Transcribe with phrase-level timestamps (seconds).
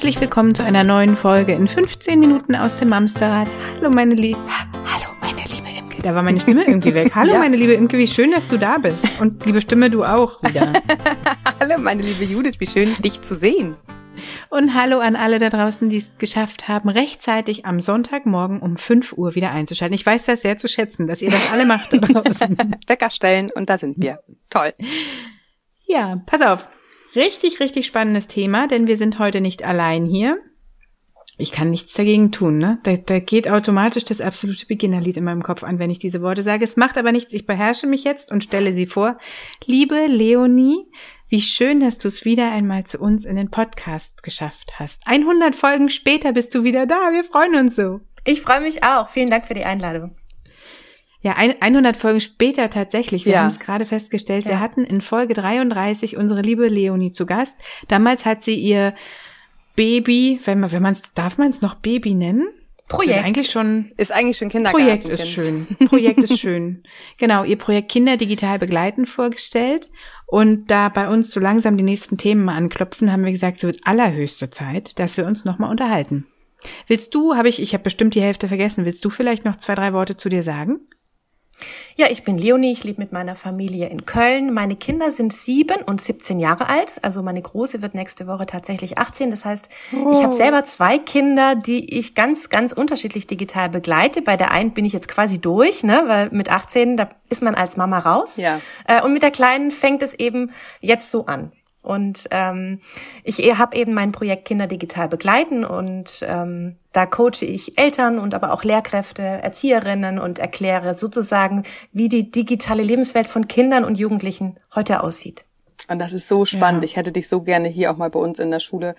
[0.00, 3.46] Herzlich willkommen zu einer neuen Folge in 15 Minuten aus dem Mamsterrad.
[3.76, 6.00] Hallo meine liebe, hallo meine liebe Imke.
[6.00, 7.14] Da war meine Stimme irgendwie weg.
[7.14, 7.38] Hallo ja.
[7.38, 9.06] meine liebe Imke, wie schön, dass du da bist.
[9.20, 10.72] Und liebe Stimme, du auch wieder.
[11.60, 13.76] hallo meine liebe Judith, wie schön dich zu sehen.
[14.48, 19.12] Und hallo an alle da draußen, die es geschafft haben, rechtzeitig am Sonntagmorgen um 5
[19.18, 19.94] Uhr wieder einzuschalten.
[19.94, 22.56] Ich weiß das sehr zu schätzen, dass ihr das alle macht da draußen.
[22.86, 24.20] Wecker stellen und da sind wir.
[24.48, 24.72] Toll.
[25.86, 26.68] Ja, pass auf.
[27.16, 30.38] Richtig, richtig spannendes Thema, denn wir sind heute nicht allein hier.
[31.38, 32.78] Ich kann nichts dagegen tun, ne?
[32.82, 36.42] Da, da geht automatisch das absolute Beginnerlied in meinem Kopf an, wenn ich diese Worte
[36.42, 36.64] sage.
[36.64, 37.32] Es macht aber nichts.
[37.32, 39.16] Ich beherrsche mich jetzt und stelle sie vor.
[39.64, 40.86] Liebe Leonie,
[41.28, 45.00] wie schön, dass du es wieder einmal zu uns in den Podcast geschafft hast.
[45.06, 47.10] 100 Folgen später bist du wieder da.
[47.12, 48.00] Wir freuen uns so.
[48.24, 49.08] Ich freue mich auch.
[49.08, 50.19] Vielen Dank für die Einladung.
[51.22, 53.26] Ja, ein, 100 Folgen später tatsächlich.
[53.26, 53.40] Wir ja.
[53.40, 54.44] haben es gerade festgestellt.
[54.44, 54.52] Ja.
[54.52, 57.56] Wir hatten in Folge 33 unsere liebe Leonie zu Gast.
[57.88, 58.94] Damals hat sie ihr
[59.76, 62.48] Baby, wenn man, wenn man es, darf man es noch Baby nennen?
[62.88, 63.18] Projekt.
[63.18, 64.84] Ist eigentlich schon, ist eigentlich schon Kindergarten.
[64.84, 65.66] Projekt ist schön.
[65.86, 66.82] Projekt ist schön.
[67.18, 69.88] Genau, ihr Projekt Kinder digital begleiten vorgestellt.
[70.26, 73.62] Und da bei uns so langsam die nächsten Themen mal anklopfen, haben wir gesagt, es
[73.62, 76.26] wird allerhöchste Zeit, dass wir uns nochmal unterhalten.
[76.88, 79.74] Willst du, habe ich, ich habe bestimmt die Hälfte vergessen, willst du vielleicht noch zwei,
[79.74, 80.80] drei Worte zu dir sagen?
[81.96, 84.54] Ja, ich bin Leonie, ich lebe mit meiner Familie in Köln.
[84.54, 86.94] Meine Kinder sind sieben und 17 Jahre alt.
[87.02, 89.30] Also meine Große wird nächste Woche tatsächlich 18.
[89.30, 90.12] Das heißt, oh.
[90.12, 94.22] ich habe selber zwei Kinder, die ich ganz, ganz unterschiedlich digital begleite.
[94.22, 96.04] Bei der einen bin ich jetzt quasi durch, ne?
[96.06, 98.36] weil mit 18, da ist man als Mama raus.
[98.36, 98.60] Ja.
[98.86, 101.52] Äh, und mit der Kleinen fängt es eben jetzt so an.
[101.82, 102.80] Und ähm,
[103.24, 108.34] ich habe eben mein Projekt Kinder digital begleiten und ähm, da coache ich Eltern und
[108.34, 114.56] aber auch Lehrkräfte, Erzieherinnen und erkläre sozusagen, wie die digitale Lebenswelt von Kindern und Jugendlichen
[114.74, 115.44] heute aussieht.
[115.88, 116.82] Und das ist so spannend.
[116.82, 116.84] Ja.
[116.84, 118.94] Ich hätte dich so gerne hier auch mal bei uns in der Schule.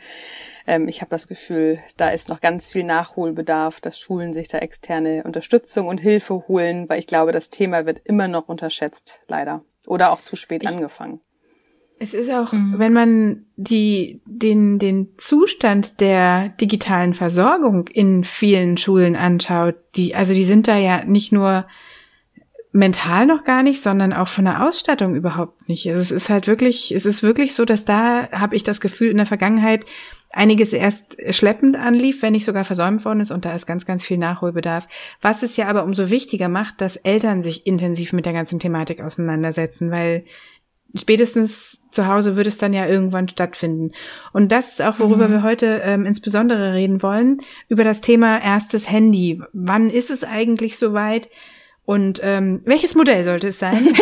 [0.68, 4.58] Ähm, ich habe das Gefühl, da ist noch ganz viel Nachholbedarf, dass Schulen sich da
[4.58, 9.64] externe Unterstützung und Hilfe holen, weil ich glaube, das Thema wird immer noch unterschätzt, leider.
[9.88, 11.22] Oder auch zu spät ich, angefangen.
[12.02, 12.80] Es ist auch, mhm.
[12.80, 20.34] wenn man die, den, den Zustand der digitalen Versorgung in vielen Schulen anschaut, die, also
[20.34, 21.68] die sind da ja nicht nur
[22.72, 25.88] mental noch gar nicht, sondern auch von der Ausstattung überhaupt nicht.
[25.90, 29.12] Also es ist halt wirklich, es ist wirklich so, dass da habe ich das Gefühl
[29.12, 29.86] in der Vergangenheit
[30.32, 34.04] einiges erst schleppend anlief, wenn nicht sogar versäumt worden ist und da ist ganz, ganz
[34.04, 34.88] viel Nachholbedarf.
[35.22, 39.02] Was es ja aber umso wichtiger macht, dass Eltern sich intensiv mit der ganzen Thematik
[39.02, 40.26] auseinandersetzen, weil
[40.96, 43.92] spätestens zu Hause wird es dann ja irgendwann stattfinden.
[44.34, 45.32] Und das ist auch, worüber mhm.
[45.32, 49.42] wir heute ähm, insbesondere reden wollen, über das Thema erstes Handy.
[49.54, 51.30] Wann ist es eigentlich soweit?
[51.84, 53.90] Und ähm, welches Modell sollte es sein?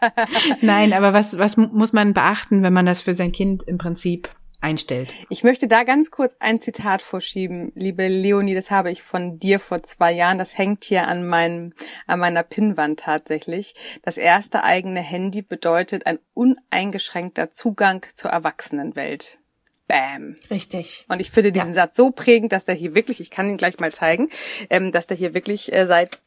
[0.60, 4.28] Nein, aber was, was muss man beachten, wenn man das für sein Kind im Prinzip
[4.66, 5.14] einstellt.
[5.30, 9.60] Ich möchte da ganz kurz ein Zitat vorschieben, liebe Leonie, das habe ich von dir
[9.60, 10.38] vor zwei Jahren.
[10.38, 11.72] Das hängt hier an meinem,
[12.08, 13.74] an meiner Pinnwand tatsächlich.
[14.02, 19.38] Das erste eigene Handy bedeutet ein uneingeschränkter Zugang zur Erwachsenenwelt.
[19.86, 20.34] Bam.
[20.50, 21.04] Richtig.
[21.08, 21.74] Und ich finde diesen ja.
[21.74, 24.30] Satz so prägend, dass der hier wirklich, ich kann ihn gleich mal zeigen,
[24.68, 26.18] ähm, dass der hier wirklich äh, seit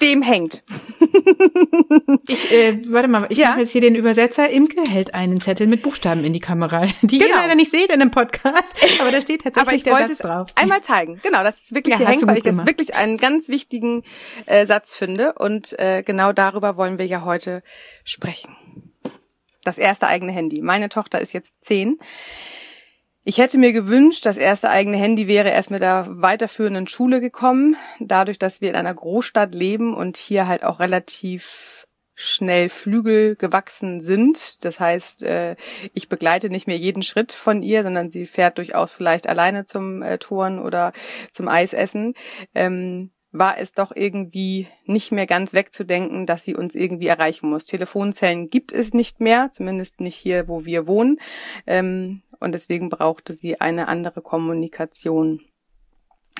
[0.00, 0.62] dem hängt.
[2.28, 3.50] ich, äh, warte mal, ich ja.
[3.50, 4.50] mache jetzt hier den Übersetzer.
[4.50, 7.30] Imke hält einen Zettel mit Buchstaben in die Kamera, die genau.
[7.30, 8.64] ihr leider nicht seht in einem Podcast,
[9.00, 10.48] aber da steht tatsächlich aber ich der wollte Satz drauf.
[10.54, 12.60] Einmal zeigen, genau, dass es wirklich ja, hier hängt, weil ich gemacht.
[12.60, 14.02] das wirklich einen ganz wichtigen
[14.46, 17.62] äh, Satz finde und äh, genau darüber wollen wir ja heute
[18.04, 18.56] sprechen.
[19.64, 20.62] Das erste eigene Handy.
[20.62, 21.98] Meine Tochter ist jetzt zehn.
[23.28, 27.74] Ich hätte mir gewünscht, das erste eigene Handy wäre erst mit der weiterführenden Schule gekommen.
[27.98, 34.00] Dadurch, dass wir in einer Großstadt leben und hier halt auch relativ schnell Flügel gewachsen
[34.00, 34.64] sind.
[34.64, 35.56] Das heißt, äh,
[35.92, 40.02] ich begleite nicht mehr jeden Schritt von ihr, sondern sie fährt durchaus vielleicht alleine zum
[40.02, 40.92] äh, Touren oder
[41.32, 42.14] zum Eisessen.
[42.54, 47.64] Ähm, war es doch irgendwie nicht mehr ganz wegzudenken, dass sie uns irgendwie erreichen muss.
[47.64, 51.18] Telefonzellen gibt es nicht mehr, zumindest nicht hier, wo wir wohnen.
[51.66, 55.40] Ähm, und deswegen brauchte sie eine andere Kommunikation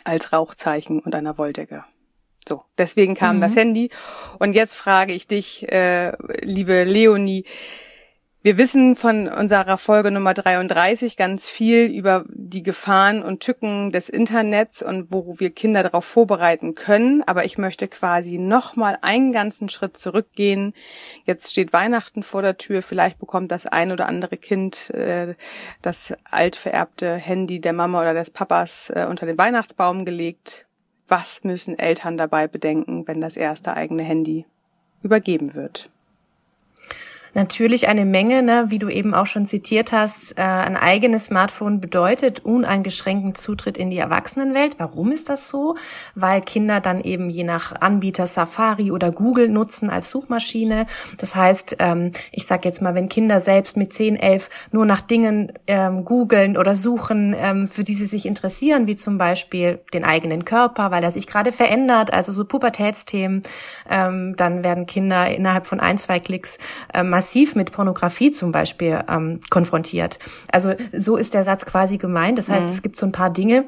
[0.05, 1.85] als Rauchzeichen und einer Wolldecke.
[2.49, 3.41] So, deswegen kam mhm.
[3.41, 3.91] das Handy.
[4.39, 6.13] Und jetzt frage ich dich, äh,
[6.43, 7.45] liebe Leonie,
[8.47, 14.09] wir wissen von unserer Folge Nummer 33 ganz viel über die Gefahren und Tücken des
[14.09, 17.25] Internets und wo wir Kinder darauf vorbereiten können.
[17.27, 20.75] Aber ich möchte quasi nochmal einen ganzen Schritt zurückgehen.
[21.25, 22.83] Jetzt steht Weihnachten vor der Tür.
[22.83, 25.35] Vielleicht bekommt das ein oder andere Kind äh,
[25.83, 30.67] das altvererbte Handy der Mama oder des Papas äh, unter den Weihnachtsbaum gelegt.
[31.09, 34.47] Was müssen Eltern dabei bedenken, wenn das erste eigene Handy
[35.03, 35.91] übergeben wird?
[37.37, 40.39] Natürlich eine Menge, ne, wie du eben auch schon zitiert hast.
[40.39, 44.77] Äh, ein eigenes Smartphone bedeutet uneingeschränkten Zutritt in die Erwachsenenwelt.
[44.79, 45.77] Warum ist das so?
[46.15, 50.87] Weil Kinder dann eben je nach Anbieter Safari oder Google nutzen als Suchmaschine.
[51.19, 55.03] Das heißt, ähm, ich sage jetzt mal, wenn Kinder selbst mit 10, 11 nur nach
[55.03, 60.05] Dingen ähm, googeln oder suchen, ähm, für die sie sich interessieren, wie zum Beispiel den
[60.05, 63.43] eigenen Körper, weil er sich gerade verändert, also so Pubertätsthemen,
[63.91, 66.57] ähm, dann werden Kinder innerhalb von ein, zwei Klicks
[66.95, 70.19] ähm, massiv mit Pornografie zum Beispiel ähm, konfrontiert.
[70.53, 72.39] Also so ist der Satz quasi gemeint.
[72.39, 72.73] Das heißt, mhm.
[72.73, 73.65] es gibt so ein paar Dinge,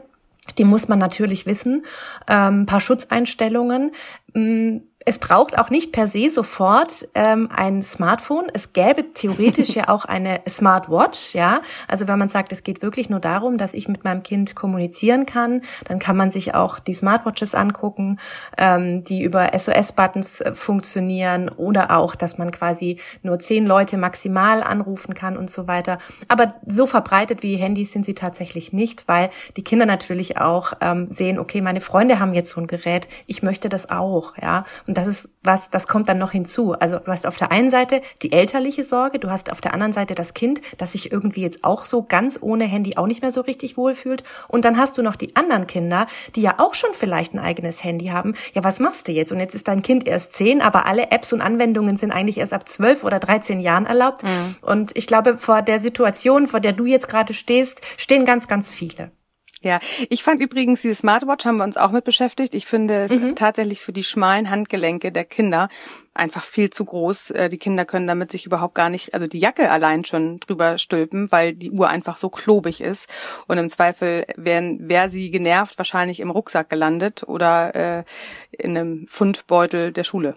[0.56, 1.84] die muss man natürlich wissen,
[2.28, 3.90] ähm, paar Schutzeinstellungen.
[4.34, 8.48] Mm, es braucht auch nicht per se sofort ähm, ein Smartphone.
[8.52, 11.62] Es gäbe theoretisch ja auch eine Smartwatch, ja.
[11.86, 15.24] Also wenn man sagt, es geht wirklich nur darum, dass ich mit meinem Kind kommunizieren
[15.24, 18.18] kann, dann kann man sich auch die Smartwatches angucken,
[18.58, 24.62] ähm, die über SOS-Buttons äh, funktionieren oder auch, dass man quasi nur zehn Leute maximal
[24.62, 25.98] anrufen kann und so weiter.
[26.26, 31.06] Aber so verbreitet wie Handys sind sie tatsächlich nicht, weil die Kinder natürlich auch ähm,
[31.06, 34.64] sehen, okay, meine Freunde haben jetzt so ein Gerät, ich möchte das auch, ja.
[34.88, 36.72] Und das ist was, das kommt dann noch hinzu.
[36.72, 39.92] Also du hast auf der einen Seite die elterliche Sorge, du hast auf der anderen
[39.92, 43.30] Seite das Kind, das sich irgendwie jetzt auch so ganz ohne Handy auch nicht mehr
[43.30, 44.24] so richtig wohlfühlt.
[44.48, 47.84] Und dann hast du noch die anderen Kinder, die ja auch schon vielleicht ein eigenes
[47.84, 48.34] Handy haben.
[48.54, 49.30] Ja, was machst du jetzt?
[49.30, 52.54] Und jetzt ist dein Kind erst zehn, aber alle Apps und Anwendungen sind eigentlich erst
[52.54, 54.22] ab zwölf oder dreizehn Jahren erlaubt.
[54.22, 54.56] Mhm.
[54.62, 58.70] Und ich glaube, vor der Situation, vor der du jetzt gerade stehst, stehen ganz, ganz
[58.70, 59.10] viele.
[59.62, 62.54] Ja, ich fand übrigens, diese Smartwatch haben wir uns auch mit beschäftigt.
[62.54, 63.34] Ich finde es mhm.
[63.34, 65.68] tatsächlich für die schmalen Handgelenke der Kinder
[66.18, 67.30] einfach viel zu groß.
[67.30, 70.78] Äh, die Kinder können damit sich überhaupt gar nicht, also die Jacke allein schon drüber
[70.78, 73.08] stülpen, weil die Uhr einfach so klobig ist.
[73.46, 78.04] Und im Zweifel wären, wäre sie genervt wahrscheinlich im Rucksack gelandet oder äh,
[78.50, 80.34] in einem Fundbeutel der Schule,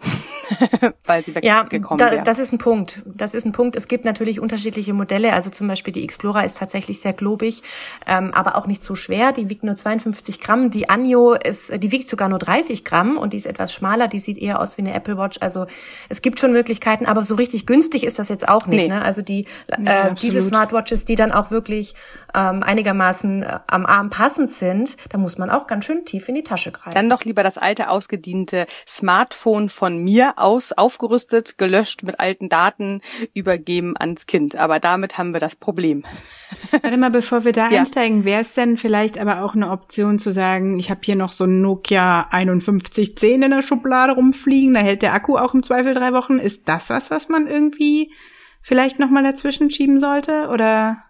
[1.05, 2.23] weil sie weggekommen ja, da, wäre.
[2.23, 3.01] Das ist ein Punkt.
[3.05, 3.75] Das ist ein Punkt.
[3.75, 5.33] Es gibt natürlich unterschiedliche Modelle.
[5.33, 7.63] Also zum Beispiel die Explorer ist tatsächlich sehr klobig,
[8.07, 9.31] ähm, aber auch nicht so schwer.
[9.31, 10.71] Die wiegt nur 52 Gramm.
[10.71, 14.07] Die Anjo ist, die wiegt sogar nur 30 Gramm und die ist etwas schmaler.
[14.07, 15.37] Die sieht eher aus wie eine Apple Watch.
[15.41, 15.65] Also
[16.09, 18.81] es gibt schon Möglichkeiten, aber so richtig günstig ist das jetzt auch nicht.
[18.81, 18.87] Nee.
[18.87, 19.01] Ne?
[19.01, 19.45] Also die
[19.79, 21.95] ja, äh, diese Smartwatches, die dann auch wirklich
[22.33, 26.35] ähm, einigermaßen äh, am Arm passend sind, da muss man auch ganz schön tief in
[26.35, 26.93] die Tasche greifen.
[26.93, 33.01] Dann doch lieber das alte ausgediente Smartphone von mir aus aufgerüstet, gelöscht mit alten Daten
[33.33, 34.55] übergeben ans Kind.
[34.55, 36.03] Aber damit haben wir das Problem.
[36.71, 37.79] Warte mal, bevor wir da ja.
[37.79, 41.31] einsteigen, wäre es denn vielleicht aber auch eine Option zu sagen, ich habe hier noch
[41.31, 45.93] so ein Nokia 5110 in der Schublade rumfliegen, da hält der Akku auch im Zweifel
[45.93, 46.37] drei Wochen.
[46.37, 48.13] Ist das was, was man irgendwie
[48.61, 50.49] vielleicht nochmal dazwischen schieben sollte?
[50.49, 51.03] Oder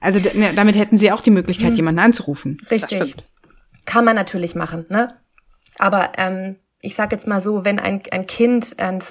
[0.00, 1.76] also ne, damit hätten sie auch die Möglichkeit, hm.
[1.76, 2.58] jemanden anzurufen.
[2.70, 3.14] Richtig.
[3.86, 5.18] Kann man natürlich machen, ne?
[5.78, 9.02] Aber ähm, ich sage jetzt mal so, wenn ein, ein Kind ein,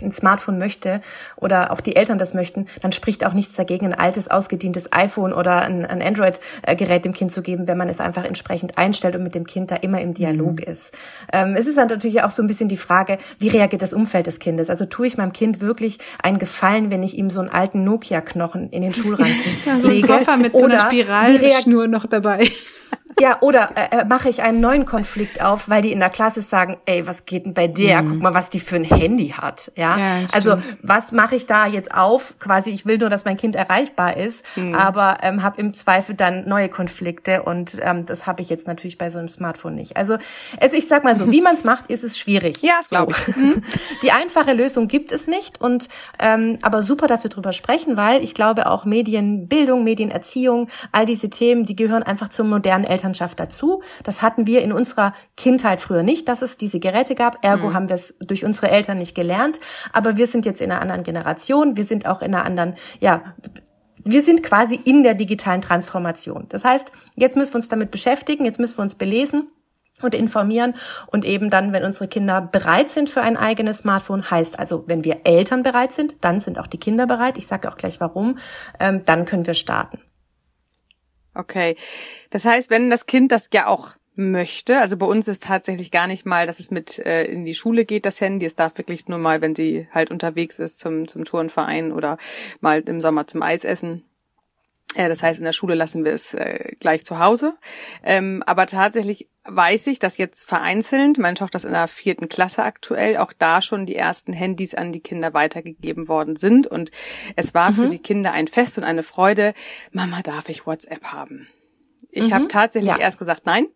[0.00, 1.00] ein Smartphone möchte
[1.36, 5.32] oder auch die Eltern das möchten, dann spricht auch nichts dagegen, ein altes, ausgedientes iPhone
[5.32, 9.24] oder ein, ein Android-Gerät dem Kind zu geben, wenn man es einfach entsprechend einstellt und
[9.24, 10.72] mit dem Kind da immer im Dialog mhm.
[10.72, 10.96] ist.
[11.32, 14.28] Ähm, es ist dann natürlich auch so ein bisschen die Frage, wie reagiert das Umfeld
[14.28, 14.70] des Kindes?
[14.70, 18.70] Also tue ich meinem Kind wirklich einen Gefallen, wenn ich ihm so einen alten Nokia-Knochen
[18.70, 19.34] in den Schulranzen
[19.66, 20.06] ja, so lege?
[20.06, 22.48] Koffer mit oder so einer Spiralschnur noch dabei.
[23.20, 26.42] Ja, oder äh, äh, mache ich einen neuen Konflikt auf, weil die in der Klasse
[26.42, 28.02] sagen, ey, was geht denn bei der?
[28.02, 28.08] Mhm.
[28.08, 29.72] Guck mal, was die für ein Handy hat.
[29.76, 32.38] Ja, ja also was mache ich da jetzt auf?
[32.38, 34.74] Quasi, ich will nur, dass mein Kind erreichbar ist, mhm.
[34.74, 38.98] aber ähm, habe im Zweifel dann neue Konflikte und ähm, das habe ich jetzt natürlich
[38.98, 39.96] bei so einem Smartphone nicht.
[39.96, 40.18] Also
[40.58, 42.62] es, ich sag mal so, wie man es macht, ist es schwierig.
[42.62, 42.90] Ja, so.
[42.90, 43.36] glaube ich.
[43.36, 43.62] Mhm.
[44.02, 48.22] Die einfache Lösung gibt es nicht und ähm, aber super, dass wir drüber sprechen, weil
[48.22, 53.40] ich glaube auch Medienbildung, Medienerziehung, all diese Themen, die gehören einfach zum modernen Eltern Elternschaft
[53.40, 53.82] dazu.
[54.04, 57.44] Das hatten wir in unserer Kindheit früher nicht, dass es diese Geräte gab.
[57.44, 57.74] Ergo mhm.
[57.74, 59.60] haben wir es durch unsere Eltern nicht gelernt.
[59.92, 61.76] Aber wir sind jetzt in einer anderen Generation.
[61.76, 63.34] Wir sind auch in einer anderen, ja,
[64.04, 66.46] wir sind quasi in der digitalen Transformation.
[66.50, 69.48] Das heißt, jetzt müssen wir uns damit beschäftigen, jetzt müssen wir uns belesen
[70.00, 70.74] und informieren
[71.08, 75.04] und eben dann, wenn unsere Kinder bereit sind für ein eigenes Smartphone, heißt also, wenn
[75.04, 77.36] wir Eltern bereit sind, dann sind auch die Kinder bereit.
[77.36, 78.38] Ich sage auch gleich warum.
[78.78, 79.98] Ähm, dann können wir starten.
[81.38, 81.76] Okay.
[82.30, 86.08] Das heißt, wenn das Kind das ja auch möchte, also bei uns ist tatsächlich gar
[86.08, 88.44] nicht mal, dass es mit äh, in die Schule geht, das Handy.
[88.44, 92.18] Es darf wirklich nur mal, wenn sie halt unterwegs ist zum, zum Turnverein oder
[92.60, 94.04] mal im Sommer zum Eisessen.
[94.94, 97.54] Äh, das heißt, in der Schule lassen wir es äh, gleich zu Hause.
[98.02, 102.62] Ähm, aber tatsächlich weiß ich, dass jetzt vereinzelt, meine Tochter ist in der vierten Klasse
[102.64, 106.66] aktuell, auch da schon die ersten Handys an die Kinder weitergegeben worden sind.
[106.66, 106.90] Und
[107.36, 107.74] es war mhm.
[107.74, 109.54] für die Kinder ein Fest und eine Freude.
[109.90, 111.48] Mama, darf ich WhatsApp haben?
[112.10, 112.34] Ich mhm.
[112.34, 112.98] habe tatsächlich ja.
[112.98, 113.66] erst gesagt, nein.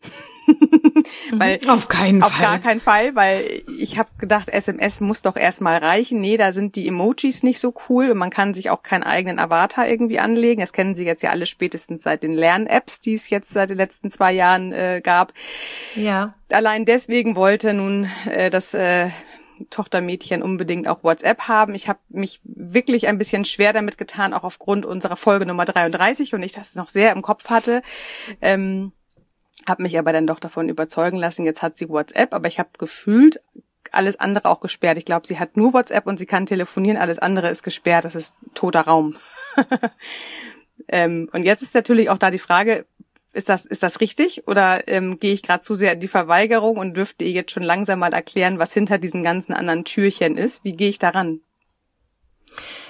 [1.33, 2.45] weil auf keinen auf Fall.
[2.45, 6.21] Auf gar keinen Fall, weil ich habe gedacht, SMS muss doch erstmal reichen.
[6.21, 9.39] Nee, da sind die Emojis nicht so cool und man kann sich auch keinen eigenen
[9.39, 10.61] Avatar irgendwie anlegen.
[10.61, 13.77] Das kennen Sie jetzt ja alle spätestens seit den Lern-Apps, die es jetzt seit den
[13.77, 15.33] letzten zwei Jahren äh, gab.
[15.95, 16.35] Ja.
[16.51, 19.11] Allein deswegen wollte nun äh, das äh,
[19.71, 21.75] Tochtermädchen unbedingt auch WhatsApp haben.
[21.75, 26.35] Ich habe mich wirklich ein bisschen schwer damit getan, auch aufgrund unserer Folge Nummer 33
[26.35, 27.83] und ich das noch sehr im Kopf hatte.
[28.41, 28.93] Ähm,
[29.69, 32.71] habe mich aber dann doch davon überzeugen lassen, jetzt hat sie WhatsApp, aber ich habe
[32.79, 33.41] gefühlt
[33.91, 34.99] alles andere auch gesperrt.
[34.99, 38.15] Ich glaube, sie hat nur WhatsApp und sie kann telefonieren, alles andere ist gesperrt, das
[38.15, 39.17] ist toter Raum.
[40.89, 42.87] ähm, und jetzt ist natürlich auch da die Frage,
[43.33, 46.77] ist das, ist das richtig oder ähm, gehe ich gerade zu sehr in die Verweigerung
[46.77, 50.65] und dürfte ihr jetzt schon langsam mal erklären, was hinter diesen ganzen anderen Türchen ist?
[50.65, 51.41] Wie gehe ich daran?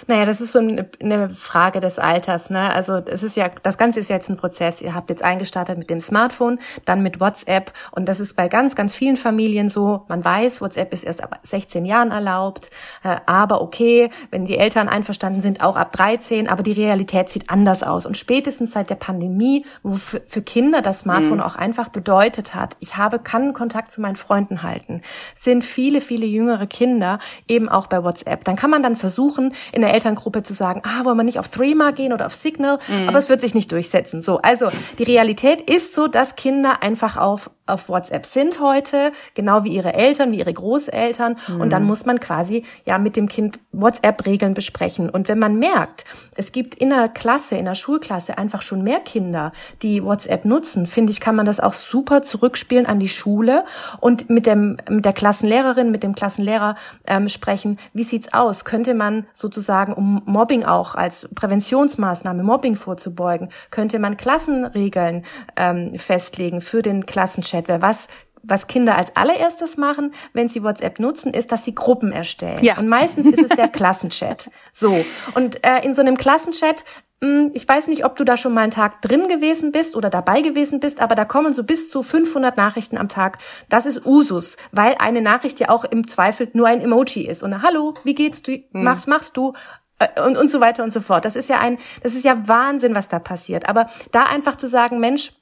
[0.07, 2.51] Naja, das ist so eine Frage des Alters.
[2.51, 2.73] Ne?
[2.73, 4.81] Also es ist ja, das Ganze ist jetzt ein Prozess.
[4.81, 8.75] Ihr habt jetzt eingestartet mit dem Smartphone, dann mit WhatsApp und das ist bei ganz,
[8.75, 10.05] ganz vielen Familien so.
[10.09, 12.71] Man weiß, WhatsApp ist erst ab 16 Jahren erlaubt,
[13.05, 16.49] äh, aber okay, wenn die Eltern einverstanden sind, auch ab 13.
[16.49, 20.83] Aber die Realität sieht anders aus und spätestens seit der Pandemie, wo für, für Kinder
[20.83, 21.43] das Smartphone mhm.
[21.43, 25.03] auch einfach bedeutet hat, ich habe kann Kontakt zu meinen Freunden halten,
[25.35, 27.19] sind viele, viele jüngere Kinder
[27.49, 28.45] eben auch bei WhatsApp.
[28.45, 31.49] Dann kann man dann versuchen in der Elterngruppe zu sagen, ah, wollen wir nicht auf
[31.49, 33.09] Threema gehen oder auf Signal, mhm.
[33.09, 34.21] aber es wird sich nicht durchsetzen.
[34.21, 34.69] So, also
[34.99, 39.95] die Realität ist so, dass Kinder einfach auf auf WhatsApp sind heute, genau wie ihre
[39.95, 41.37] Eltern, wie ihre Großeltern.
[41.49, 41.61] Mhm.
[41.61, 45.11] Und dann muss man quasi ja mit dem Kind WhatsApp-Regeln besprechen.
[45.11, 46.05] Und wenn man merkt,
[46.37, 49.53] es gibt in der Klasse, in der Schulklasse einfach schon mehr Kinder,
[49.83, 53.65] die WhatsApp nutzen, finde ich, kann man das auch super zurückspielen an die Schule
[54.01, 56.75] und mit dem mit der Klassenlehrerin, mit dem Klassenlehrer
[57.07, 57.79] ähm, sprechen.
[57.93, 58.65] Wie sieht's aus?
[58.65, 65.25] Könnte man sozusagen, um Mobbing auch als Präventionsmaßnahme Mobbing vorzubeugen, könnte man Klassenregeln
[65.57, 67.62] ähm, festlegen für den Klassenchat?
[67.63, 68.09] Chat, weil was
[68.45, 72.59] was Kinder als allererstes machen, wenn sie WhatsApp nutzen, ist, dass sie Gruppen erstellen.
[72.63, 72.77] Ja.
[72.77, 74.51] Und meistens ist es der Klassenchat.
[74.73, 75.05] So.
[75.35, 76.83] Und äh, in so einem Klassenchat,
[77.23, 80.11] hm, ich weiß nicht, ob du da schon mal einen Tag drin gewesen bist oder
[80.11, 83.39] dabei gewesen bist, aber da kommen so bis zu 500 Nachrichten am Tag.
[83.69, 87.45] Das ist Usus, weil eine Nachricht ja auch im Zweifel nur ein Emoji ist.
[87.45, 88.55] Und Hallo, wie geht's du?
[88.55, 88.65] Hm.
[88.73, 89.53] Machst, machst du?
[90.01, 91.25] Äh, und, und so weiter und so fort.
[91.25, 93.69] Das ist ja ein, das ist ja Wahnsinn, was da passiert.
[93.69, 95.33] Aber da einfach zu sagen, Mensch,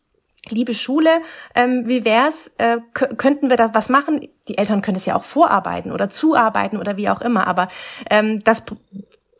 [0.48, 1.20] Liebe Schule,
[1.54, 2.50] ähm, wie wär's?
[2.56, 4.26] Äh, könnten wir da was machen?
[4.48, 7.68] Die Eltern können es ja auch vorarbeiten oder zuarbeiten oder wie auch immer, aber
[8.08, 8.62] ähm, das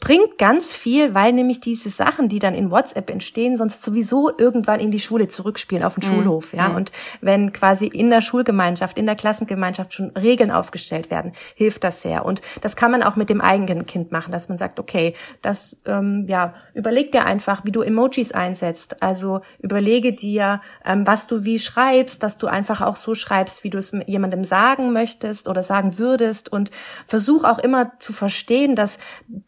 [0.00, 4.80] bringt ganz viel, weil nämlich diese Sachen, die dann in WhatsApp entstehen, sonst sowieso irgendwann
[4.80, 6.14] in die Schule zurückspielen, auf den mhm.
[6.14, 6.70] Schulhof, ja.
[6.70, 6.76] Mhm.
[6.76, 12.00] Und wenn quasi in der Schulgemeinschaft, in der Klassengemeinschaft schon Regeln aufgestellt werden, hilft das
[12.00, 12.24] sehr.
[12.24, 15.76] Und das kann man auch mit dem eigenen Kind machen, dass man sagt, okay, das,
[15.84, 19.02] ähm, ja, überleg dir einfach, wie du Emojis einsetzt.
[19.02, 23.70] Also überlege dir, ähm, was du wie schreibst, dass du einfach auch so schreibst, wie
[23.70, 26.70] du es jemandem sagen möchtest oder sagen würdest und
[27.06, 28.98] versuch auch immer zu verstehen, dass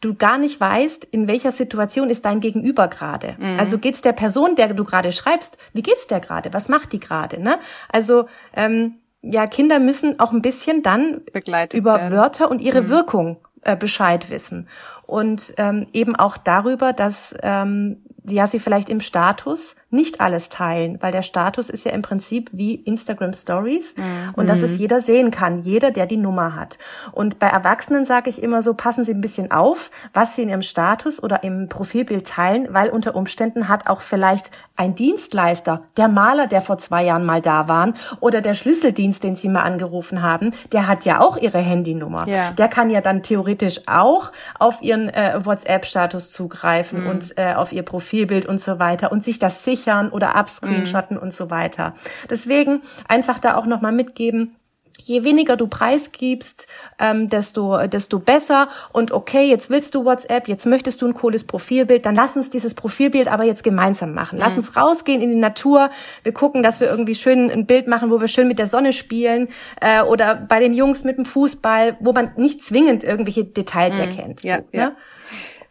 [0.02, 3.36] du gar nicht weißt, in welcher Situation ist dein Gegenüber gerade.
[3.38, 3.58] Mhm.
[3.58, 6.52] Also geht's der Person, der du gerade schreibst, wie geht's der gerade?
[6.52, 7.40] Was macht die gerade?
[7.40, 7.58] Ne?
[7.88, 12.12] Also ähm, ja, Kinder müssen auch ein bisschen dann Begleitet über werden.
[12.12, 12.88] Wörter und ihre mhm.
[12.90, 14.68] Wirkung äh, Bescheid wissen
[15.12, 20.98] und ähm, eben auch darüber, dass ähm, ja sie vielleicht im Status nicht alles teilen,
[21.02, 24.32] weil der Status ist ja im Prinzip wie Instagram Stories mhm.
[24.34, 26.78] und dass es jeder sehen kann, jeder, der die Nummer hat.
[27.12, 30.48] Und bei Erwachsenen sage ich immer so, passen Sie ein bisschen auf, was Sie in
[30.48, 36.08] Ihrem Status oder im Profilbild teilen, weil unter Umständen hat auch vielleicht ein Dienstleister, der
[36.08, 40.22] Maler, der vor zwei Jahren mal da war, oder der Schlüsseldienst, den Sie mal angerufen
[40.22, 42.26] haben, der hat ja auch Ihre Handynummer.
[42.26, 42.52] Ja.
[42.52, 47.10] Der kann ja dann theoretisch auch auf Ihren äh, WhatsApp-Status zugreifen mhm.
[47.10, 51.16] und äh, auf Ihr Profilbild und so weiter und sich das sicher sichern oder abscreenshotten
[51.16, 51.22] mhm.
[51.22, 51.94] und so weiter.
[52.30, 54.56] Deswegen einfach da auch nochmal mitgeben,
[54.98, 56.66] je weniger du preisgibst,
[56.98, 58.68] ähm, desto, desto besser.
[58.92, 62.50] Und okay, jetzt willst du WhatsApp, jetzt möchtest du ein cooles Profilbild, dann lass uns
[62.50, 64.38] dieses Profilbild aber jetzt gemeinsam machen.
[64.38, 64.58] Lass mhm.
[64.58, 65.90] uns rausgehen in die Natur.
[66.22, 68.92] Wir gucken, dass wir irgendwie schön ein Bild machen, wo wir schön mit der Sonne
[68.92, 69.48] spielen
[69.80, 74.00] äh, oder bei den Jungs mit dem Fußball, wo man nicht zwingend irgendwelche Details mhm.
[74.00, 74.44] erkennt.
[74.44, 74.92] Ja, so, ja.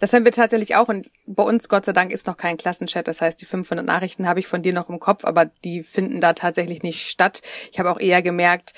[0.01, 3.07] Das haben wir tatsächlich auch und bei uns, Gott sei Dank, ist noch kein Klassenchat.
[3.07, 6.19] Das heißt, die 500 Nachrichten habe ich von dir noch im Kopf, aber die finden
[6.19, 7.43] da tatsächlich nicht statt.
[7.71, 8.73] Ich habe auch eher gemerkt,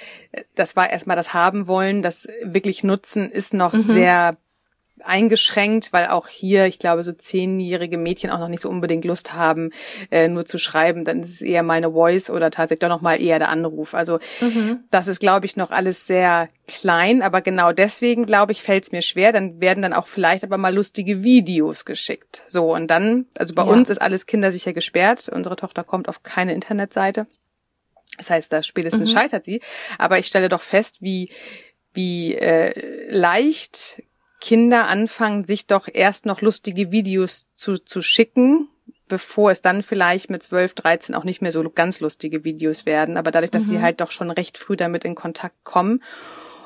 [0.56, 3.84] das war erstmal das haben wollen, das wirklich nutzen ist noch mhm.
[3.84, 4.38] sehr
[5.06, 9.34] eingeschränkt, weil auch hier, ich glaube, so zehnjährige Mädchen auch noch nicht so unbedingt Lust
[9.34, 9.72] haben,
[10.12, 11.06] äh, nur zu schreiben.
[11.06, 13.94] Dann ist es eher mal eine Voice oder tatsächlich doch noch mal eher der Anruf.
[13.94, 14.80] Also mhm.
[14.92, 18.92] das ist, glaube ich, noch alles sehr klein, aber genau deswegen, glaube ich, fällt es
[18.92, 19.32] mir schwer.
[19.32, 22.42] Dann werden dann auch vielleicht aber mal lustige Videos geschickt.
[22.48, 23.70] So, und dann, also bei ja.
[23.70, 25.30] uns ist alles kindersicher gesperrt.
[25.30, 27.28] Unsere Tochter kommt auf keine Internetseite.
[28.18, 29.18] Das heißt, da spätestens mhm.
[29.18, 29.62] scheitert sie.
[29.98, 31.30] Aber ich stelle doch fest, wie,
[31.94, 34.04] wie äh, leicht
[34.44, 38.68] Kinder anfangen, sich doch erst noch lustige Videos zu, zu schicken,
[39.08, 43.16] bevor es dann vielleicht mit 12, 13 auch nicht mehr so ganz lustige Videos werden.
[43.16, 43.70] Aber dadurch, dass mhm.
[43.70, 46.02] sie halt doch schon recht früh damit in Kontakt kommen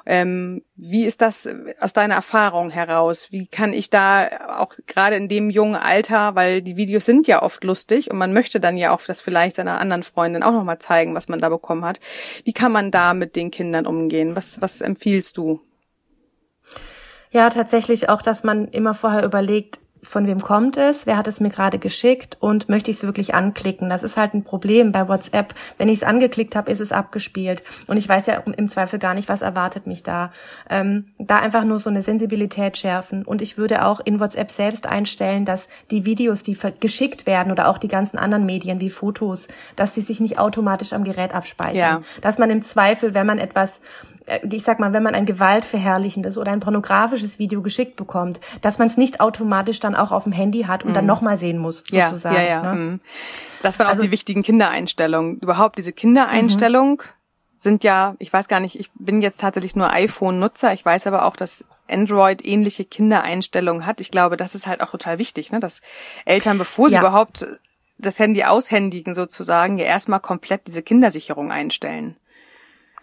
[0.09, 1.49] ähm, wie ist das
[1.81, 3.27] aus deiner Erfahrung heraus?
[3.31, 7.43] Wie kann ich da auch gerade in dem jungen Alter, weil die Videos sind ja
[7.43, 10.79] oft lustig und man möchte dann ja auch das vielleicht seiner anderen Freundin auch nochmal
[10.79, 11.99] zeigen, was man da bekommen hat.
[12.45, 14.33] Wie kann man da mit den Kindern umgehen?
[14.37, 15.59] Was, was empfiehlst du?
[17.31, 21.39] Ja, tatsächlich auch, dass man immer vorher überlegt, von wem kommt es, wer hat es
[21.39, 23.89] mir gerade geschickt und möchte ich es wirklich anklicken.
[23.89, 25.53] Das ist halt ein Problem bei WhatsApp.
[25.77, 29.13] Wenn ich es angeklickt habe, ist es abgespielt und ich weiß ja im Zweifel gar
[29.13, 30.31] nicht, was erwartet mich da.
[30.69, 34.87] Ähm, da einfach nur so eine Sensibilität schärfen und ich würde auch in WhatsApp selbst
[34.87, 39.47] einstellen, dass die Videos, die geschickt werden oder auch die ganzen anderen Medien wie Fotos,
[39.75, 41.75] dass sie sich nicht automatisch am Gerät abspeichern.
[41.75, 42.01] Ja.
[42.21, 43.81] Dass man im Zweifel, wenn man etwas
[44.49, 48.87] ich sag mal, wenn man ein gewaltverherrlichendes oder ein pornografisches Video geschickt bekommt, dass man
[48.87, 50.93] es nicht automatisch dann auch auf dem Handy hat und mm.
[50.93, 51.09] dann mhm.
[51.09, 52.35] nochmal sehen muss, sozusagen.
[52.35, 52.73] Ja, ja, ja.
[52.73, 52.79] Ne?
[52.79, 52.99] Mm.
[53.63, 55.39] Das waren auch also, die wichtigen Kindereinstellungen.
[55.39, 57.57] Überhaupt diese Kindereinstellung mhm.
[57.57, 60.73] sind ja, ich weiß gar nicht, ich bin jetzt tatsächlich nur iPhone-Nutzer.
[60.73, 64.01] Ich weiß aber auch, dass Android ähnliche Kindereinstellungen hat.
[64.01, 65.59] Ich glaube, das ist halt auch total wichtig, ne?
[65.59, 65.81] dass
[66.25, 67.01] Eltern, bevor sie ja.
[67.01, 67.47] überhaupt
[67.97, 72.17] das Handy aushändigen sozusagen, ja erstmal komplett diese Kindersicherung einstellen.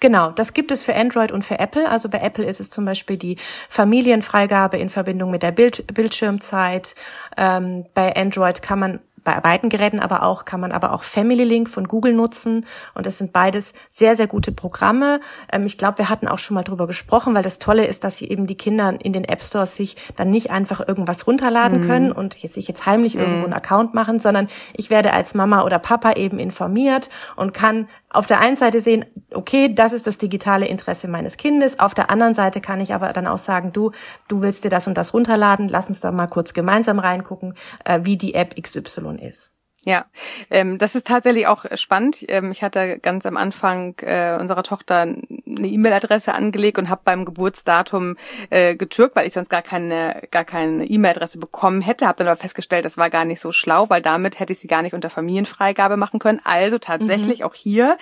[0.04, 1.88] Genau, das gibt es für Android und für Apple.
[1.88, 3.38] Also bei Apple ist es zum Beispiel die
[3.70, 6.94] Familienfreigabe in Verbindung mit der Bild Bildschirmzeit.
[7.38, 11.44] Ähm, bei Android kann man bei beiden Geräten aber auch, kann man aber auch Family
[11.44, 12.66] Link von Google nutzen.
[12.92, 15.20] Und das sind beides sehr, sehr gute Programme.
[15.50, 18.18] Ähm, ich glaube, wir hatten auch schon mal drüber gesprochen, weil das Tolle ist, dass
[18.18, 21.87] sie eben die Kinder in den App Stores sich dann nicht einfach irgendwas runterladen mhm.
[21.87, 23.20] können und sich jetzt heimlich mhm.
[23.20, 27.88] irgendwo einen Account machen, sondern ich werde als Mama oder Papa eben informiert und kann
[28.14, 31.81] auf der einen Seite sehen, okay, das ist das digitale Interesse meines Kindes.
[31.81, 33.90] Auf der anderen Seite kann ich aber dann auch sagen, du,
[34.29, 35.68] du willst dir das und das runterladen.
[35.68, 39.54] Lass uns da mal kurz gemeinsam reingucken, äh, wie die App XY ist.
[39.87, 40.07] Ja,
[40.51, 42.25] ähm, das ist tatsächlich auch spannend.
[42.29, 47.27] Ähm, ich hatte ganz am Anfang äh, unserer Tochter eine E-Mail-Adresse angelegt und habe beim
[47.27, 48.16] Geburtsdatum
[48.49, 52.07] äh, getürkt, weil ich sonst gar keine gar keine E-Mail-Adresse bekommen hätte.
[52.07, 54.68] Habe dann aber festgestellt, das war gar nicht so schlau, weil damit hätte ich sie
[54.68, 56.40] gar nicht unter Familienfreigabe machen können.
[56.44, 57.47] Also tatsächlich mhm.
[57.47, 57.99] auch hier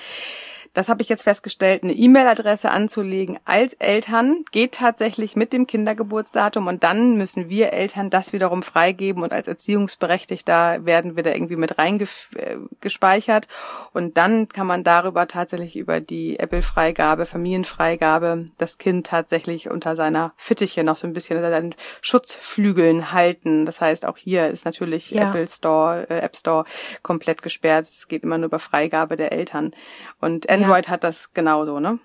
[0.74, 6.66] das habe ich jetzt festgestellt, eine E-Mail-Adresse anzulegen als Eltern geht tatsächlich mit dem Kindergeburtsdatum
[6.66, 11.56] und dann müssen wir Eltern das wiederum freigeben und als Erziehungsberechtigter werden wir da irgendwie
[11.56, 13.48] mit reingespeichert
[13.92, 20.32] und dann kann man darüber tatsächlich über die Apple-Freigabe, Familienfreigabe das Kind tatsächlich unter seiner
[20.36, 23.66] Fittiche noch so ein bisschen seinen Schutzflügeln halten.
[23.66, 25.28] Das heißt, auch hier ist natürlich ja.
[25.28, 26.64] Apple Store, äh, App Store
[27.02, 27.86] komplett gesperrt.
[27.86, 29.74] Es geht immer nur über Freigabe der Eltern.
[30.20, 30.92] Und Android ja.
[30.92, 31.98] hat das genauso, ne?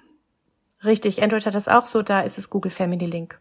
[0.83, 3.39] Richtig, Android hat das auch so, da ist es Google Family Link.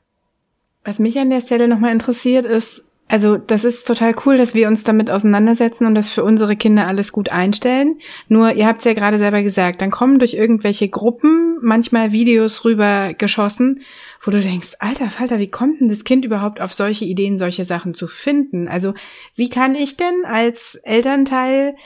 [0.84, 4.66] Was mich an der Stelle nochmal interessiert ist, also das ist total cool, dass wir
[4.66, 8.00] uns damit auseinandersetzen und das für unsere Kinder alles gut einstellen.
[8.28, 12.64] Nur, ihr habt es ja gerade selber gesagt, dann kommen durch irgendwelche Gruppen manchmal Videos
[12.64, 13.82] rüber geschossen,
[14.24, 17.64] wo du denkst, alter Falter, wie kommt denn das Kind überhaupt auf solche Ideen, solche
[17.64, 18.66] Sachen zu finden?
[18.66, 18.94] Also
[19.36, 21.76] wie kann ich denn als Elternteil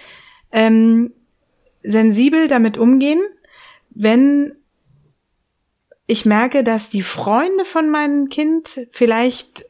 [0.53, 1.13] ähm,
[1.83, 3.21] sensibel damit umgehen,
[3.91, 4.53] wenn
[6.07, 9.65] ich merke, dass die Freunde von meinem Kind vielleicht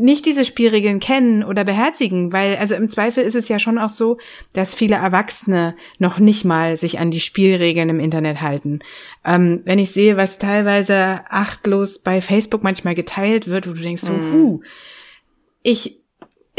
[0.00, 3.90] nicht diese Spielregeln kennen oder beherzigen, weil also im Zweifel ist es ja schon auch
[3.90, 4.16] so,
[4.54, 8.80] dass viele Erwachsene noch nicht mal sich an die Spielregeln im Internet halten.
[9.26, 14.02] Ähm, wenn ich sehe, was teilweise achtlos bei Facebook manchmal geteilt wird, wo du denkst
[14.02, 14.32] so, mm.
[14.32, 14.60] huh,
[15.62, 15.99] ich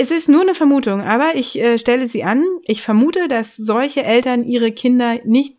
[0.01, 2.43] es ist nur eine Vermutung, aber ich äh, stelle sie an.
[2.63, 5.57] Ich vermute, dass solche Eltern ihre Kinder nicht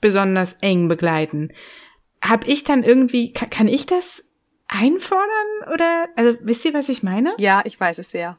[0.00, 1.52] besonders eng begleiten.
[2.22, 4.24] Hab ich dann irgendwie, kann, kann ich das
[4.68, 7.34] einfordern oder, also wisst ihr, was ich meine?
[7.38, 8.38] Ja, ich weiß es sehr.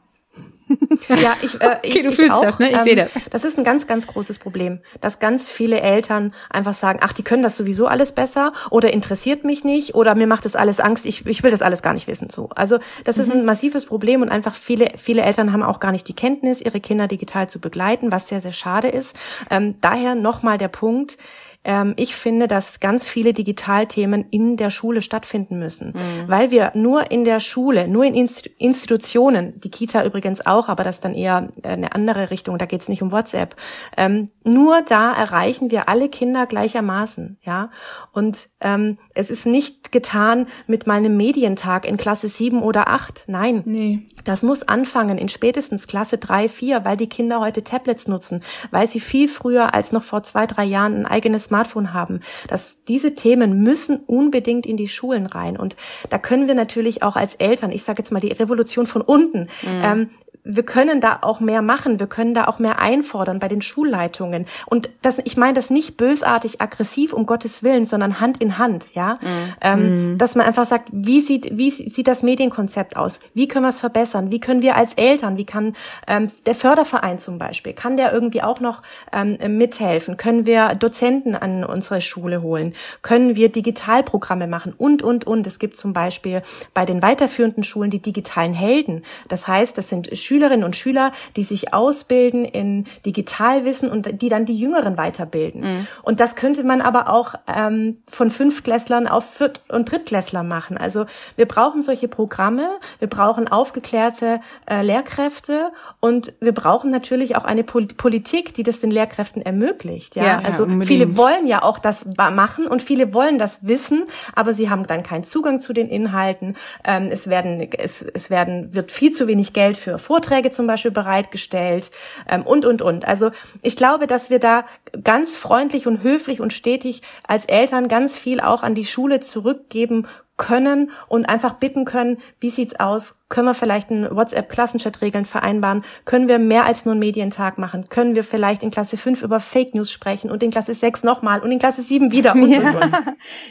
[1.08, 2.70] ja, ich, äh, okay, ich, du fühlst auch, das, ne?
[2.70, 3.14] Ich ähm, sehe das.
[3.30, 7.22] Das ist ein ganz, ganz großes Problem, dass ganz viele Eltern einfach sagen, ach, die
[7.22, 11.06] können das sowieso alles besser oder interessiert mich nicht oder mir macht das alles Angst,
[11.06, 12.30] ich, ich will das alles gar nicht wissen.
[12.30, 13.22] So, also das mhm.
[13.22, 16.60] ist ein massives Problem und einfach viele, viele Eltern haben auch gar nicht die Kenntnis,
[16.60, 19.16] ihre Kinder digital zu begleiten, was sehr, sehr schade ist.
[19.50, 21.18] Ähm, daher nochmal der Punkt,
[21.64, 26.28] ähm, ich finde, dass ganz viele Digitalthemen in der Schule stattfinden müssen, mhm.
[26.28, 30.96] weil wir nur in der Schule, nur in Institutionen, die Kita übrigens auch, aber das
[30.96, 33.56] ist dann eher eine andere Richtung, da geht es nicht um WhatsApp,
[33.96, 37.70] ähm, nur da erreichen wir alle Kinder gleichermaßen, ja.
[38.12, 43.62] Und ähm, es ist nicht getan mit meinem Medientag in Klasse 7 oder 8, nein.
[43.64, 44.06] Nee.
[44.28, 48.86] Das muss anfangen in spätestens Klasse 3, 4, weil die Kinder heute Tablets nutzen, weil
[48.86, 52.20] sie viel früher als noch vor zwei, drei Jahren ein eigenes Smartphone haben.
[52.48, 55.56] dass diese Themen müssen unbedingt in die Schulen rein.
[55.56, 55.76] Und
[56.10, 59.48] da können wir natürlich auch als Eltern, ich sage jetzt mal die Revolution von unten,
[59.62, 59.82] mhm.
[59.82, 60.10] ähm,
[60.44, 64.46] wir können da auch mehr machen, wir können da auch mehr einfordern bei den Schulleitungen.
[64.64, 68.88] Und das, ich meine das nicht bösartig, aggressiv, um Gottes Willen, sondern Hand in Hand,
[68.94, 69.18] ja.
[69.20, 69.28] Mhm.
[69.60, 70.18] Ähm, mhm.
[70.18, 73.20] dass man einfach sagt, wie sieht, wie sieht das Medienkonzept aus?
[73.34, 74.32] Wie können wir es verbessern?
[74.32, 75.74] Wie können wir als Eltern, wie kann
[76.06, 80.16] ähm, der Förderverein zum Beispiel, kann der irgendwie auch noch ähm, mithelfen?
[80.16, 82.74] Können wir Dozenten an unsere Schule holen?
[83.02, 84.72] Können wir Digitalprogramme machen?
[84.76, 85.46] Und, und, und.
[85.46, 89.02] Es gibt zum Beispiel bei den weiterführenden Schulen die digitalen Helden.
[89.28, 94.44] Das heißt, das sind Schülerinnen und Schüler, die sich ausbilden in Digitalwissen und die dann
[94.44, 95.60] die Jüngeren weiterbilden.
[95.62, 95.86] Mhm.
[96.02, 100.76] Und das könnte man aber auch ähm, von Fünftklässlern auf Viert- und Drittklässler machen.
[100.76, 107.44] Also wir brauchen solche Programme, wir brauchen aufgeklärte äh, Lehrkräfte und wir brauchen natürlich auch
[107.44, 110.16] eine Pol Politik, die das den Lehrkräften ermöglicht.
[110.16, 114.04] Ja, ja also ja, viele wollen ja auch das machen und viele wollen das wissen,
[114.34, 116.56] aber sie haben dann keinen Zugang zu den Inhalten.
[116.84, 120.90] Ähm, es werden es, es werden wird viel zu wenig Geld für Vorträge zum Beispiel
[120.90, 121.90] bereitgestellt
[122.26, 123.06] ähm, und, und, und.
[123.06, 124.64] Also ich glaube, dass wir da
[125.04, 130.06] ganz freundlich und höflich und stetig als Eltern ganz viel auch an die Schule zurückgeben
[130.38, 133.26] können und einfach bitten können, wie sieht's aus?
[133.28, 135.84] Können wir vielleicht einen WhatsApp-Klassenchat-Regeln vereinbaren?
[136.06, 137.88] Können wir mehr als nur einen Medientag machen?
[137.90, 141.40] Können wir vielleicht in Klasse 5 über Fake News sprechen und in Klasse 6 nochmal
[141.40, 142.70] und in Klasse 7 wieder und, ja.
[142.70, 142.96] und, und.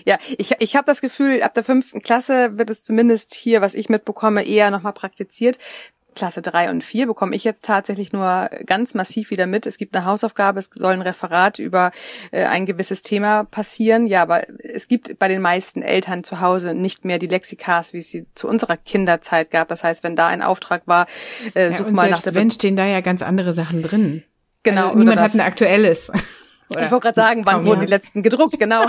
[0.05, 3.75] Ja, ich, ich habe das Gefühl, ab der fünften Klasse wird es zumindest hier, was
[3.75, 5.59] ich mitbekomme, eher nochmal praktiziert.
[6.17, 9.67] Klasse drei und vier bekomme ich jetzt tatsächlich nur ganz massiv wieder mit.
[9.67, 11.91] Es gibt eine Hausaufgabe, es soll ein Referat über
[12.31, 14.07] äh, ein gewisses Thema passieren.
[14.07, 17.99] Ja, aber es gibt bei den meisten Eltern zu Hause nicht mehr die Lexikas, wie
[17.99, 19.67] es sie zu unserer Kinderzeit gab.
[19.67, 21.05] Das heißt, wenn da ein Auftrag war,
[21.53, 22.33] äh, such ja, mal nach der...
[22.33, 24.23] Wenn stehen da ja ganz andere Sachen drin.
[24.63, 24.87] Genau.
[24.87, 26.11] Also, niemand hat ein aktuelles.
[26.69, 28.85] Oder ich wollte gerade sagen, wann wurden die letzten gedruckt, genau.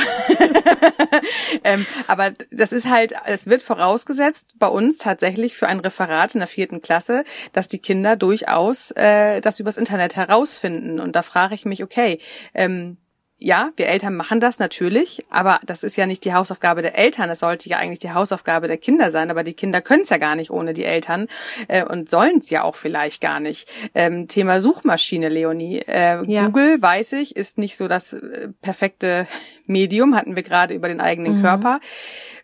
[1.65, 6.41] ähm, aber das ist halt, es wird vorausgesetzt bei uns tatsächlich für ein Referat in
[6.41, 10.99] der vierten Klasse, dass die Kinder durchaus äh, das übers Internet herausfinden.
[10.99, 12.21] Und da frage ich mich, okay,
[12.53, 12.97] ähm,
[13.41, 17.29] ja, wir Eltern machen das natürlich, aber das ist ja nicht die Hausaufgabe der Eltern.
[17.29, 19.31] Das sollte ja eigentlich die Hausaufgabe der Kinder sein.
[19.31, 21.29] Aber die Kinder können es ja gar nicht ohne die Eltern
[21.69, 23.71] äh, und sollen es ja auch vielleicht gar nicht.
[23.95, 25.79] Ähm, Thema Suchmaschine, Leonie.
[25.87, 26.47] Äh, ja.
[26.47, 29.29] Google, weiß ich, ist nicht so das äh, perfekte
[29.67, 31.43] Medium, hatten wir gerade über den eigenen mhm.
[31.43, 31.81] Körper.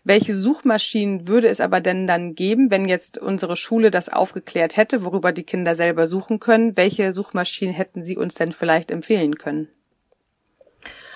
[0.05, 5.03] Welche Suchmaschinen würde es aber denn dann geben, wenn jetzt unsere Schule das aufgeklärt hätte,
[5.03, 6.77] worüber die Kinder selber suchen können?
[6.77, 9.67] Welche Suchmaschinen hätten Sie uns denn vielleicht empfehlen können?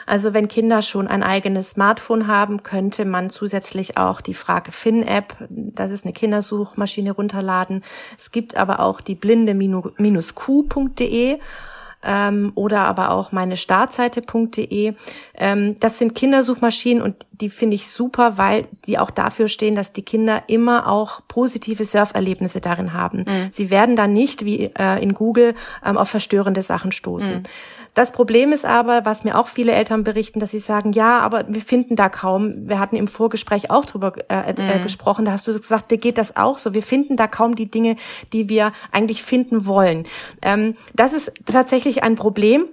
[0.10, 5.36] Also wenn Kinder schon ein eigenes Smartphone haben, könnte man zusätzlich auch die Frage Fin-App,
[5.50, 7.84] das ist eine Kindersuchmaschine, runterladen.
[8.18, 9.80] Es gibt aber auch die blinde-q.de
[12.02, 14.94] ähm, oder aber auch meine Startseite.de.
[15.36, 19.94] Ähm, das sind Kindersuchmaschinen und die finde ich super, weil die auch dafür stehen, dass
[19.94, 23.20] die Kinder immer auch positive Surferlebnisse darin haben.
[23.20, 23.50] Mhm.
[23.52, 25.54] Sie werden dann nicht wie äh, in Google
[25.86, 27.36] ähm, auf verstörende Sachen stoßen.
[27.36, 27.44] Mhm.
[27.94, 31.46] Das Problem ist aber, was mir auch viele Eltern berichten, dass sie sagen, ja, aber
[31.48, 32.68] wir finden da kaum.
[32.70, 34.84] Wir hatten im Vorgespräch auch drüber äh, äh, mhm.
[34.84, 35.26] gesprochen.
[35.26, 36.74] Da hast du gesagt, dir geht das auch so.
[36.74, 37.96] Wir finden da kaum die Dinge,
[38.34, 40.04] die wir eigentlich finden wollen.
[40.42, 42.66] Ähm, das ist tatsächlich ein Problem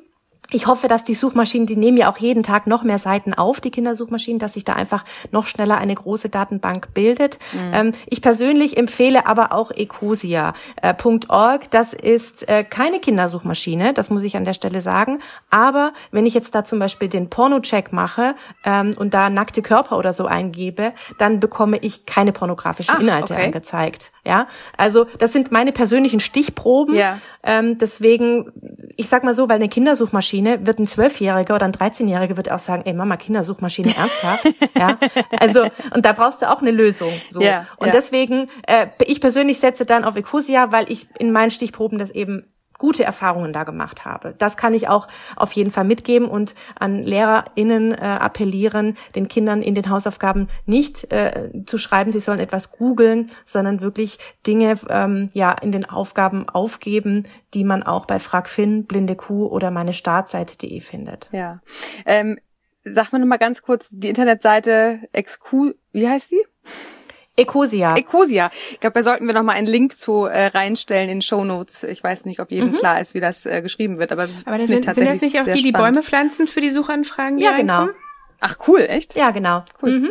[0.50, 3.61] ich hoffe, dass die Suchmaschinen, die nehmen ja auch jeden Tag noch mehr Seiten auf,
[3.61, 7.38] die Kindersuchmaschinen, dass sich da einfach noch schneller eine große Datenbank bildet.
[7.52, 7.70] Mhm.
[7.72, 11.64] Ähm, ich persönlich empfehle aber auch ecosia.org.
[11.64, 15.18] Äh, das ist äh, keine Kindersuchmaschine, das muss ich an der Stelle sagen.
[15.50, 19.98] Aber wenn ich jetzt da zum Beispiel den Porno-Check mache ähm, und da nackte Körper
[19.98, 23.46] oder so eingebe, dann bekomme ich keine pornografischen Ach, Inhalte okay.
[23.46, 24.12] angezeigt.
[24.24, 26.96] Ja, also das sind meine persönlichen Stichproben.
[26.96, 27.18] Ja.
[27.44, 28.52] Ähm, deswegen,
[28.96, 32.59] ich sag mal so, weil eine Kindersuchmaschine wird ein Zwölfjähriger oder ein 13-Jähriger wird auch
[32.59, 34.44] sagen, ey Mama, Kindersuchmaschine ernsthaft.
[34.79, 34.99] ja,
[35.38, 37.12] also und da brauchst du auch eine Lösung.
[37.29, 37.92] So ja, und ja.
[37.92, 42.44] deswegen, äh, ich persönlich setze dann auf Ecosia, weil ich in meinen Stichproben das eben
[42.78, 44.34] gute Erfahrungen da gemacht habe.
[44.38, 49.62] Das kann ich auch auf jeden Fall mitgeben und an LehrerInnen äh, appellieren, den Kindern
[49.62, 55.28] in den Hausaufgaben nicht äh, zu schreiben, sie sollen etwas googeln, sondern wirklich Dinge ähm,
[55.32, 60.80] ja in den Aufgaben aufgeben, die man auch bei FragFin, Blinde Kuh oder meine Startseite.de
[60.80, 61.28] findet.
[61.32, 61.60] Ja.
[62.04, 62.38] Ähm
[62.86, 66.44] sag mal noch mal ganz kurz die Internetseite Excu, wie heißt die?
[67.37, 67.96] Ecosia.
[67.96, 68.51] Ecosia.
[68.72, 71.83] Ich glaube, da sollten wir noch mal einen Link zu äh, reinstellen in Show Notes.
[71.85, 72.75] Ich weiß nicht, ob jedem mhm.
[72.75, 75.44] klar ist, wie das äh, geschrieben wird, aber, aber das sind, sind das nicht auch
[75.44, 77.37] die, die Bäume pflanzen für die Suchanfragen?
[77.37, 77.88] Die ja, genau.
[78.40, 79.14] Ach cool, echt?
[79.14, 79.64] Ja, genau.
[79.83, 79.90] Cool.
[79.90, 80.11] Mhm.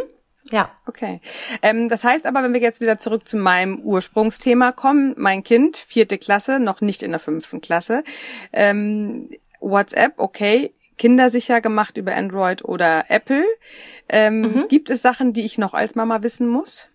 [0.52, 0.70] Ja.
[0.86, 1.22] Okay.
[1.62, 5.78] Ähm, das heißt aber, wenn wir jetzt wieder zurück zu meinem Ursprungsthema kommen, mein Kind,
[5.78, 8.04] vierte Klasse, noch nicht in der fünften Klasse.
[8.54, 13.44] Ähm, WhatsApp, okay, kindersicher gemacht über Android oder Apple.
[14.08, 14.68] Ähm, mhm.
[14.70, 16.90] Gibt es Sachen, die ich noch als Mama wissen muss?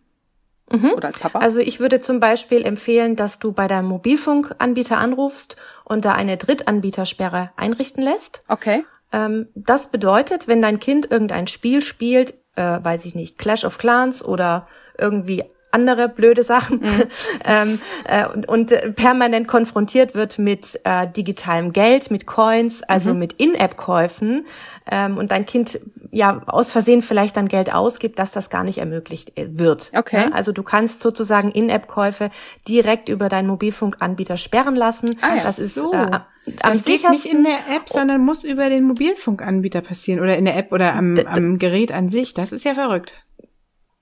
[0.72, 0.92] Mhm.
[0.96, 1.38] Oder als Papa?
[1.38, 6.36] Also ich würde zum Beispiel empfehlen, dass du bei deinem Mobilfunkanbieter anrufst und da eine
[6.36, 8.42] Drittanbietersperre einrichten lässt.
[8.48, 8.84] Okay.
[9.12, 13.78] Ähm, das bedeutet, wenn dein Kind irgendein Spiel spielt, äh, weiß ich nicht, Clash of
[13.78, 17.02] Clans oder irgendwie andere blöde Sachen mhm.
[17.44, 23.12] ähm, äh, und, und äh, permanent konfrontiert wird mit äh, digitalem Geld, mit Coins, also
[23.12, 23.18] mhm.
[23.18, 24.46] mit In-App-Käufen
[24.90, 25.80] ähm, und dein Kind
[26.10, 29.92] ja aus Versehen vielleicht dann Geld ausgibt, dass das gar nicht ermöglicht äh, wird.
[29.96, 30.24] Okay.
[30.28, 32.30] Ja, also du kannst sozusagen In-App-Käufe
[32.66, 35.16] direkt über deinen Mobilfunkanbieter sperren lassen.
[35.20, 35.42] Ah, ja.
[35.42, 35.92] Das ist so.
[35.92, 36.20] äh,
[36.62, 40.46] am das geht nicht in der App, sondern muss über den Mobilfunkanbieter passieren oder in
[40.46, 42.34] der App oder am, am Gerät an sich.
[42.34, 43.14] Das ist ja verrückt.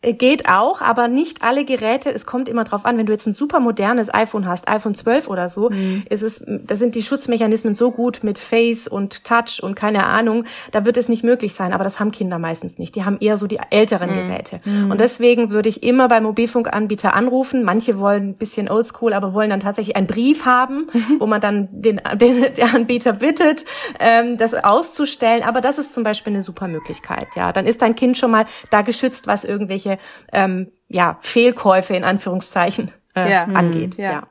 [0.00, 3.26] Äh, geht auch, aber nicht alle Geräte, es kommt immer drauf an, wenn du jetzt
[3.26, 6.04] ein super modernes iPhone hast, iPhone 12 oder so, mhm.
[6.08, 10.44] ist es, da sind die Schutzmechanismen so gut mit Face und Touch und keine Ahnung,
[10.70, 12.94] da wird es nicht möglich sein, aber das haben Kinder meistens nicht.
[12.94, 14.28] Die haben eher so die älteren mhm.
[14.28, 14.60] Geräte.
[14.64, 14.92] Mhm.
[14.92, 17.64] Und deswegen würde ich immer beim Mobilfunkanbieter anrufen.
[17.64, 20.86] Manche wollen ein bisschen oldschool, aber wollen dann tatsächlich einen Brief haben,
[21.18, 23.64] wo man dann den, den der Anbieter bittet,
[23.98, 25.42] ähm, das auszustellen.
[25.42, 27.34] Aber das ist zum Beispiel eine super Möglichkeit.
[27.34, 29.98] Ja, dann ist dein Kind schon mal da geschützt, was irgendwelche irgendwelche
[30.32, 33.44] ähm, ja, Fehlkäufe in Anführungszeichen äh, ja.
[33.44, 33.96] angeht.
[33.96, 34.12] Ja.
[34.12, 34.28] ja.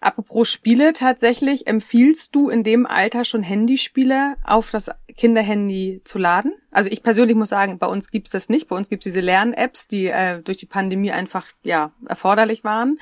[0.00, 6.52] Apropos Spiele tatsächlich, empfiehlst du in dem Alter schon Handyspiele auf das Kinderhandy zu laden?
[6.70, 8.68] Also ich persönlich muss sagen, bei uns gibt's das nicht.
[8.68, 12.98] Bei uns gibt's diese Lern-Apps, die äh, durch die Pandemie einfach ja erforderlich waren.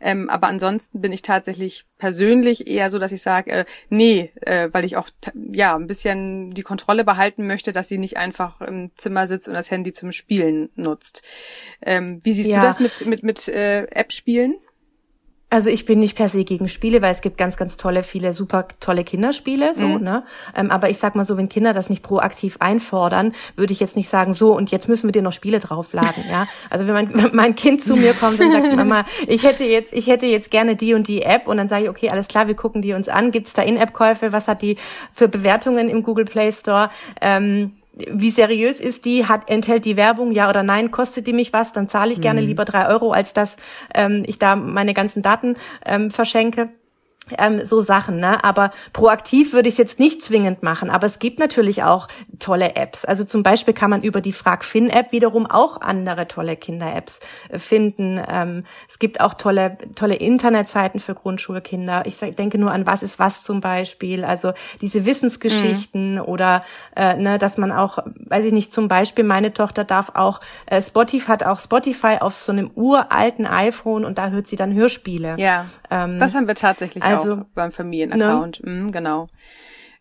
[0.00, 4.68] Ähm, aber ansonsten bin ich tatsächlich persönlich eher so, dass ich sage, äh, nee, äh,
[4.72, 5.08] weil ich auch
[5.52, 9.54] ja ein bisschen die Kontrolle behalten möchte, dass sie nicht einfach im Zimmer sitzt und
[9.54, 11.22] das Handy zum Spielen nutzt.
[11.82, 12.60] Ähm, wie siehst ja.
[12.60, 14.56] du das mit mit mit äh, App-Spielen?
[15.52, 18.34] Also ich bin nicht per se gegen Spiele, weil es gibt ganz, ganz tolle, viele
[18.34, 20.04] super tolle Kinderspiele, so, mhm.
[20.04, 20.22] ne?
[20.56, 23.96] Ähm, aber ich sag mal so, wenn Kinder das nicht proaktiv einfordern, würde ich jetzt
[23.96, 26.46] nicht sagen, so und jetzt müssen wir dir noch Spiele draufladen, ja?
[26.70, 29.92] Also wenn mein, wenn mein Kind zu mir kommt und sagt, Mama, ich hätte jetzt,
[29.92, 32.46] ich hätte jetzt gerne die und die App und dann sage ich, okay, alles klar,
[32.46, 34.76] wir gucken die uns an, gibt's da In-App-Käufe, was hat die
[35.12, 36.90] für Bewertungen im Google Play Store?
[37.20, 37.72] Ähm,
[38.10, 41.72] wie seriös ist die, hat, enthält die Werbung, ja oder nein, kostet die mich was,
[41.72, 42.46] dann zahle ich gerne mhm.
[42.46, 43.56] lieber drei Euro, als dass
[43.94, 46.70] ähm, ich da meine ganzen Daten ähm, verschenke
[47.38, 48.44] ähm, so Sachen, ne?
[48.44, 50.90] Aber proaktiv würde ich es jetzt nicht zwingend machen.
[50.90, 53.04] Aber es gibt natürlich auch tolle Apps.
[53.04, 58.20] Also zum Beispiel kann man über die FragFin-App wiederum auch andere tolle Kinder-Apps äh, finden.
[58.28, 62.02] Ähm, es gibt auch tolle, tolle Internetseiten für Grundschulkinder.
[62.06, 64.24] Ich denke nur an Was ist was zum Beispiel.
[64.24, 66.20] Also diese Wissensgeschichten mhm.
[66.20, 66.64] oder
[66.96, 70.82] äh, ne, dass man auch, weiß ich nicht, zum Beispiel meine Tochter darf auch äh,
[70.82, 75.34] Spotify hat auch Spotify auf so einem uralten iPhone und da hört sie dann Hörspiele.
[75.38, 78.62] Ja, ähm, das haben wir tatsächlich also, also, auch beim Familienaccount.
[78.64, 78.70] Ne?
[78.70, 79.28] Mhm, genau.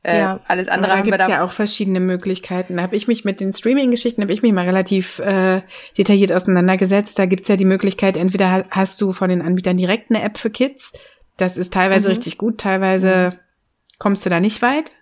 [0.02, 2.78] Äh, ja, alles andere aber da gibt es ja auch verschiedene Möglichkeiten.
[2.78, 5.62] Da habe ich mich mit den Streaming-Geschichten, habe ich mich mal relativ äh,
[5.98, 7.20] detailliert auseinandergesetzt.
[7.20, 10.50] Da gibt's ja die Möglichkeit, entweder hast du von den Anbietern direkt eine App für
[10.50, 10.94] Kids.
[11.36, 12.14] Das ist teilweise mhm.
[12.14, 13.40] richtig gut, teilweise mhm.
[13.98, 14.94] kommst du da nicht weit.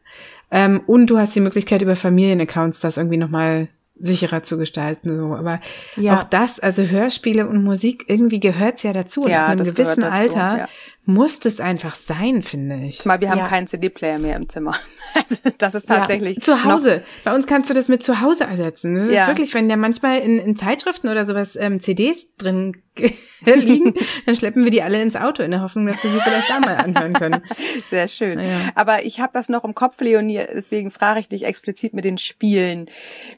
[0.49, 3.67] Ähm, und du hast die Möglichkeit, über Familienaccounts das irgendwie nochmal
[3.99, 5.15] sicherer zu gestalten.
[5.15, 5.35] So.
[5.35, 5.59] Aber
[5.95, 6.17] ja.
[6.17, 9.27] auch das, also Hörspiele und Musik, irgendwie gehört's ja dazu.
[9.27, 10.67] Ja, in einem gewissen dazu, Alter ja
[11.07, 12.99] muss das einfach sein, finde ich.
[12.99, 13.47] Zumal wir haben ja.
[13.47, 14.75] keinen CD-Player mehr im Zimmer.
[15.13, 16.37] Also das ist tatsächlich.
[16.37, 16.43] Ja.
[16.43, 17.01] Zu Hause.
[17.23, 18.93] Bei uns kannst du das mit zu Hause ersetzen.
[18.93, 19.23] Das ja.
[19.23, 22.75] ist wirklich, wenn ja manchmal in, in Zeitschriften oder sowas ähm, CDs drin
[23.45, 23.95] liegen,
[24.27, 26.59] dann schleppen wir die alle ins Auto in der Hoffnung, dass wir sie vielleicht da
[26.59, 27.41] mal anhören können.
[27.89, 28.37] Sehr schön.
[28.37, 28.69] Ja.
[28.75, 32.19] Aber ich habe das noch im Kopf, Leonie, deswegen frage ich dich explizit mit den
[32.19, 32.87] Spielen.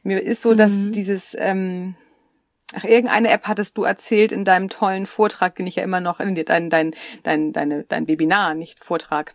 [0.04, 0.92] Mir ist so, dass mhm.
[0.92, 1.96] dieses ähm,
[2.76, 6.20] Ach, irgendeine App hattest du erzählt in deinem tollen Vortrag, den ich ja immer noch,
[6.20, 9.34] in dein, dein, dein, deine, dein Webinar, nicht Vortrag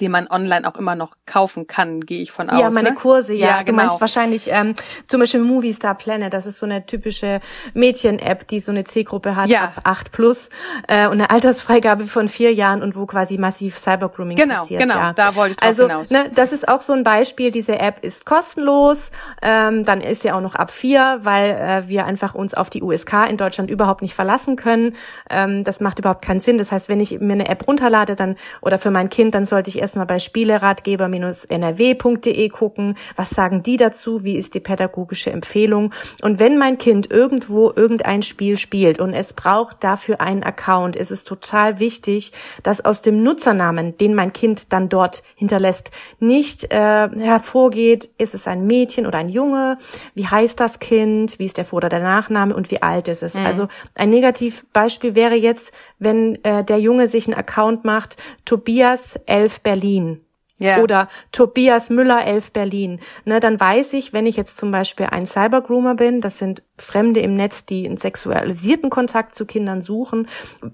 [0.00, 2.60] die man online auch immer noch kaufen kann, gehe ich von aus.
[2.60, 2.94] Ja, meine ne?
[2.94, 3.46] Kurse, ja.
[3.46, 3.82] ja genau.
[3.82, 4.74] Du meinst wahrscheinlich ähm,
[5.06, 7.40] zum Beispiel Movie Star Planet, das ist so eine typische
[7.74, 9.64] Mädchen-App, die so eine Zielgruppe hat, ja.
[9.64, 10.50] ab 8 plus
[10.88, 14.80] äh, und eine Altersfreigabe von vier Jahren und wo quasi massiv Cybergrooming genau, passiert.
[14.80, 15.12] Genau, genau, ja.
[15.12, 16.10] da wollte ich drauf also, hinaus.
[16.10, 19.10] Ne, das ist auch so ein Beispiel, diese App ist kostenlos,
[19.42, 22.82] ähm, dann ist sie auch noch ab vier, weil äh, wir einfach uns auf die
[22.82, 24.94] USK in Deutschland überhaupt nicht verlassen können.
[25.30, 26.58] Ähm, das macht überhaupt keinen Sinn.
[26.58, 29.70] Das heißt, wenn ich mir eine App runterlade dann oder für mein Kind, dann sollte
[29.70, 35.92] ich erstmal bei spieleratgeber-nrw.de gucken, was sagen die dazu, wie ist die pädagogische Empfehlung.
[36.22, 41.10] Und wenn mein Kind irgendwo irgendein Spiel spielt und es braucht dafür einen Account, ist
[41.10, 47.10] es total wichtig, dass aus dem Nutzernamen, den mein Kind dann dort hinterlässt, nicht äh,
[47.10, 49.76] hervorgeht, ist es ein Mädchen oder ein Junge,
[50.14, 53.22] wie heißt das Kind, wie ist der Vor- oder der Nachname und wie alt ist
[53.22, 53.34] es.
[53.34, 53.44] Mhm.
[53.44, 58.16] Also ein Negativbeispiel wäre jetzt, wenn äh, der Junge sich einen Account macht,
[58.46, 60.20] Tobias 11 Berlin.
[60.58, 60.80] Ja.
[60.82, 63.00] Oder Tobias Müller 11 Berlin.
[63.24, 67.20] Ne, dann weiß ich, wenn ich jetzt zum Beispiel ein Cybergroomer bin, das sind Fremde
[67.20, 70.28] im Netz, die einen sexualisierten Kontakt zu Kindern suchen,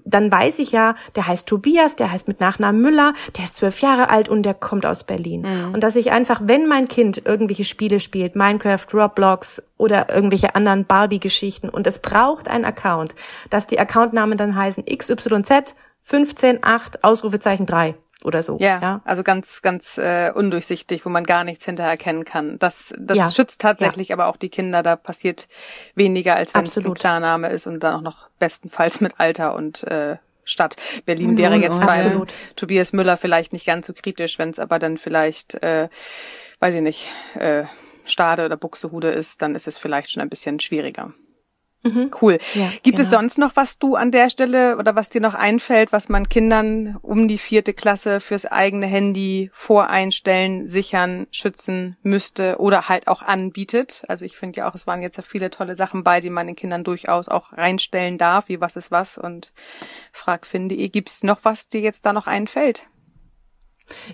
[0.05, 3.81] dann weiß ich ja, der heißt Tobias, der heißt mit Nachnamen Müller, der ist zwölf
[3.81, 5.41] Jahre alt und der kommt aus Berlin.
[5.41, 5.73] Mhm.
[5.73, 10.85] Und dass ich einfach, wenn mein Kind irgendwelche Spiele spielt, Minecraft, Roblox oder irgendwelche anderen
[10.85, 13.15] Barbie-Geschichten und es braucht einen Account,
[13.49, 15.73] dass die Accountnamen dann heißen XYZ
[16.07, 18.57] 158 Ausrufezeichen 3 oder so.
[18.59, 22.59] Ja, ja, also ganz, ganz äh, undurchsichtig, wo man gar nichts hinterher erkennen kann.
[22.59, 23.31] Das, das ja.
[23.31, 24.15] schützt tatsächlich ja.
[24.15, 24.83] aber auch die Kinder.
[24.83, 25.47] Da passiert
[25.95, 29.83] weniger, als wenn es ein Klarname ist und dann auch noch bestenfalls mit Alter und
[29.83, 30.75] äh, Stadt.
[31.05, 32.19] Berlin wäre jetzt bei
[32.55, 35.87] Tobias Müller vielleicht nicht ganz so kritisch, wenn es aber dann vielleicht, äh,
[36.59, 37.63] weiß ich nicht, äh,
[38.05, 41.13] Stade oder Buxtehude ist, dann ist es vielleicht schon ein bisschen schwieriger.
[41.83, 42.11] Mhm.
[42.21, 42.37] Cool.
[42.53, 43.01] Ja, Gibt genau.
[43.01, 46.29] es sonst noch, was du an der Stelle oder was dir noch einfällt, was man
[46.29, 53.23] Kindern um die vierte Klasse fürs eigene Handy voreinstellen, sichern, schützen müsste oder halt auch
[53.23, 54.03] anbietet?
[54.07, 56.55] Also ich finde ja auch, es waren jetzt viele tolle Sachen bei, die man den
[56.55, 59.51] Kindern durchaus auch reinstellen darf, wie was ist was und
[60.11, 62.87] frag finde gibt es noch was dir jetzt da noch einfällt?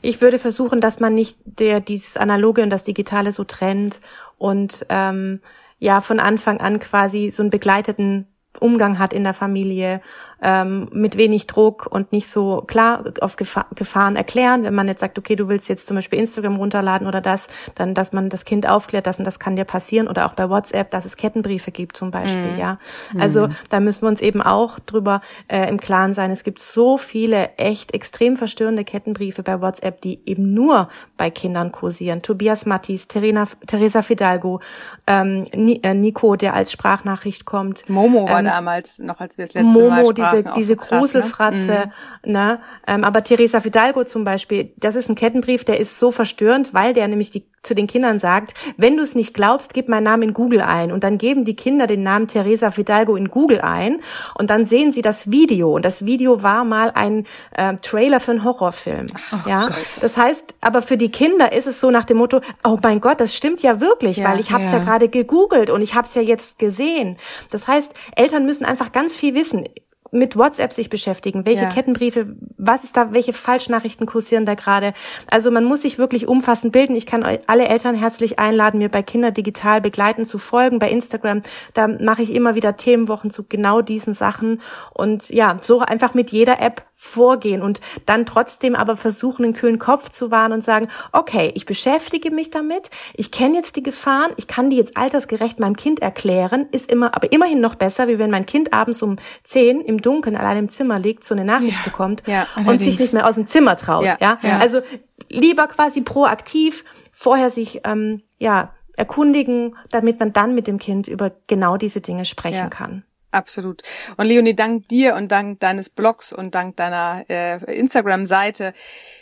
[0.01, 4.01] Ich würde versuchen, dass man nicht der dieses Analoge und das Digitale so trennt
[4.37, 5.41] und ähm,
[5.79, 8.27] ja von Anfang an quasi so einen begleiteten
[8.59, 10.01] Umgang hat in der Familie
[10.41, 14.63] ähm, mit wenig Druck und nicht so klar auf Gefahr, Gefahren erklären.
[14.63, 17.93] Wenn man jetzt sagt, okay, du willst jetzt zum Beispiel Instagram runterladen oder das, dann,
[17.93, 20.91] dass man das Kind aufklärt, dass und das kann dir passieren oder auch bei WhatsApp,
[20.91, 22.59] dass es Kettenbriefe gibt zum Beispiel, mhm.
[22.59, 22.77] ja.
[23.17, 23.55] Also mhm.
[23.69, 26.31] da müssen wir uns eben auch drüber äh, im Klaren sein.
[26.31, 31.71] Es gibt so viele echt extrem verstörende Kettenbriefe bei WhatsApp, die eben nur bei Kindern
[31.71, 32.21] kursieren.
[32.21, 34.59] Tobias Mattis, Terena, Teresa Fidalgo,
[35.07, 37.89] ähm, äh, Nico, der als Sprachnachricht kommt.
[37.89, 40.99] Momo war ähm, damals noch, als wir es letzte Momo, Mal diese, diese so krass,
[40.99, 41.91] Gruselfratze,
[42.25, 42.37] ne?
[42.37, 42.59] Ne?
[42.85, 46.93] Ähm, aber Teresa Fidalgo zum Beispiel, das ist ein Kettenbrief, der ist so verstörend, weil
[46.93, 50.23] der nämlich die, zu den Kindern sagt, wenn du es nicht glaubst, gib meinen Namen
[50.23, 50.91] in Google ein.
[50.91, 53.99] Und dann geben die Kinder den Namen Teresa Fidalgo in Google ein
[54.35, 55.75] und dann sehen sie das Video.
[55.75, 59.07] Und das Video war mal ein äh, Trailer für einen Horrorfilm.
[59.33, 59.77] Oh, ja, Gott.
[60.01, 63.19] das heißt, aber für die Kinder ist es so nach dem Motto, oh mein Gott,
[63.19, 64.77] das stimmt ja wirklich, ja, weil ich habe es ja.
[64.77, 67.17] ja gerade gegoogelt und ich habe es ja jetzt gesehen.
[67.49, 69.65] Das heißt, Eltern müssen einfach ganz viel wissen
[70.11, 71.45] mit WhatsApp sich beschäftigen.
[71.45, 71.69] Welche ja.
[71.69, 74.93] Kettenbriefe, was ist da, welche Falschnachrichten kursieren da gerade?
[75.29, 76.95] Also man muss sich wirklich umfassend bilden.
[76.95, 81.41] Ich kann alle Eltern herzlich einladen, mir bei Kinder digital begleiten zu folgen bei Instagram.
[81.73, 84.61] Da mache ich immer wieder Themenwochen zu genau diesen Sachen
[84.93, 89.77] und ja, so einfach mit jeder App vorgehen und dann trotzdem aber versuchen, einen kühlen
[89.77, 94.31] Kopf zu wahren und sagen, okay, ich beschäftige mich damit, ich kenne jetzt die Gefahren,
[94.37, 98.17] ich kann die jetzt altersgerecht meinem Kind erklären, ist immer, aber immerhin noch besser, wie
[98.17, 101.77] wenn mein Kind abends um zehn im Dunkeln allein im Zimmer liegt, so eine Nachricht
[101.77, 104.03] ja, bekommt ja, und sich nicht mehr aus dem Zimmer traut.
[104.03, 104.39] Ja, ja?
[104.59, 104.81] Also
[105.29, 111.31] lieber quasi proaktiv vorher sich ähm, ja erkundigen, damit man dann mit dem Kind über
[111.45, 113.03] genau diese Dinge sprechen kann.
[113.37, 113.83] Absolut.
[114.17, 118.73] Und Leonie, dank dir und dank deines Blogs und dank deiner äh, Instagram-Seite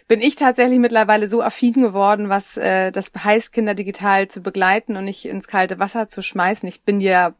[0.07, 4.95] bin ich tatsächlich mittlerweile so affin geworden, was äh, das heißt, Kinder digital zu begleiten
[4.95, 6.69] und nicht ins kalte Wasser zu schmeißen.
[6.69, 7.33] Ich bin dir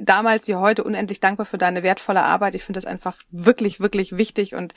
[0.00, 2.54] damals wie heute unendlich dankbar für deine wertvolle Arbeit.
[2.54, 4.72] Ich finde das einfach wirklich, wirklich wichtig und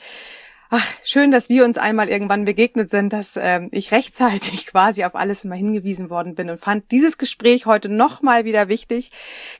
[0.76, 5.14] Ach, schön, dass wir uns einmal irgendwann begegnet sind, dass ähm, ich rechtzeitig quasi auf
[5.14, 9.12] alles immer hingewiesen worden bin und fand dieses Gespräch heute nochmal wieder wichtig,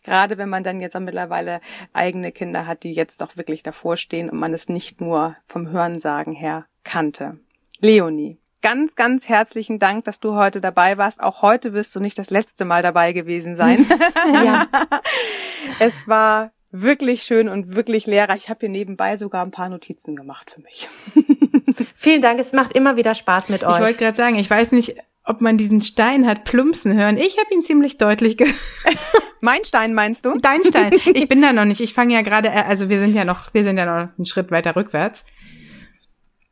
[0.03, 1.61] gerade wenn man dann jetzt auch mittlerweile
[1.93, 5.71] eigene Kinder hat, die jetzt auch wirklich davor stehen und man es nicht nur vom
[5.71, 7.39] Hörensagen her kannte.
[7.79, 11.21] Leonie, ganz, ganz herzlichen Dank, dass du heute dabei warst.
[11.21, 13.87] Auch heute wirst du nicht das letzte Mal dabei gewesen sein.
[14.45, 14.67] ja.
[15.79, 18.45] Es war wirklich schön und wirklich lehrreich.
[18.45, 20.89] Ich habe hier nebenbei sogar ein paar Notizen gemacht für mich.
[21.95, 23.77] Vielen Dank, es macht immer wieder Spaß mit euch.
[23.77, 27.17] Ich wollte gerade sagen, ich weiß nicht, ob man diesen Stein hat plumpsen hören.
[27.17, 28.57] Ich habe ihn ziemlich deutlich gehört.
[29.41, 30.37] mein Stein meinst du?
[30.37, 30.93] Dein Stein.
[31.15, 31.81] Ich bin da noch nicht.
[31.81, 34.27] Ich fange ja gerade, äh, also wir sind ja noch, wir sind ja noch einen
[34.27, 35.25] Schritt weiter rückwärts.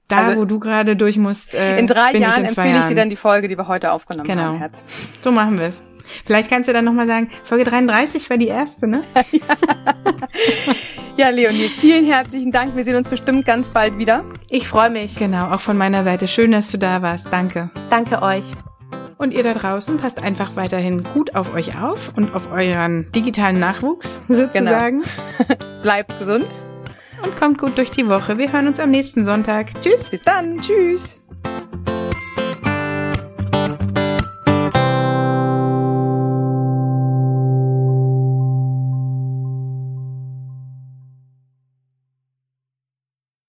[0.09, 1.55] Da, also, wo du gerade durch musst.
[1.55, 4.29] Äh, in drei Jahren in empfehle ich dir dann die Folge, die wir heute aufgenommen
[4.29, 4.43] genau.
[4.43, 4.83] haben, Herz.
[5.23, 5.83] So machen wir es.
[6.25, 9.03] Vielleicht kannst du dann nochmal sagen, Folge 33 war die erste, ne?
[11.17, 12.75] Ja, Leonie, vielen herzlichen Dank.
[12.75, 14.25] Wir sehen uns bestimmt ganz bald wieder.
[14.49, 15.17] Ich freue mich.
[15.17, 16.27] Genau, auch von meiner Seite.
[16.27, 17.29] Schön, dass du da warst.
[17.31, 17.71] Danke.
[17.91, 18.45] Danke euch.
[19.19, 23.61] Und ihr da draußen passt einfach weiterhin gut auf euch auf und auf euren digitalen
[23.61, 25.03] Nachwuchs sozusagen.
[25.39, 25.61] Genau.
[25.83, 26.49] Bleibt gesund.
[27.23, 28.39] Und kommt gut durch die Woche.
[28.39, 29.69] Wir hören uns am nächsten Sonntag.
[29.83, 30.09] Tschüss.
[30.09, 30.61] Bis dann.
[30.61, 31.19] Tschüss.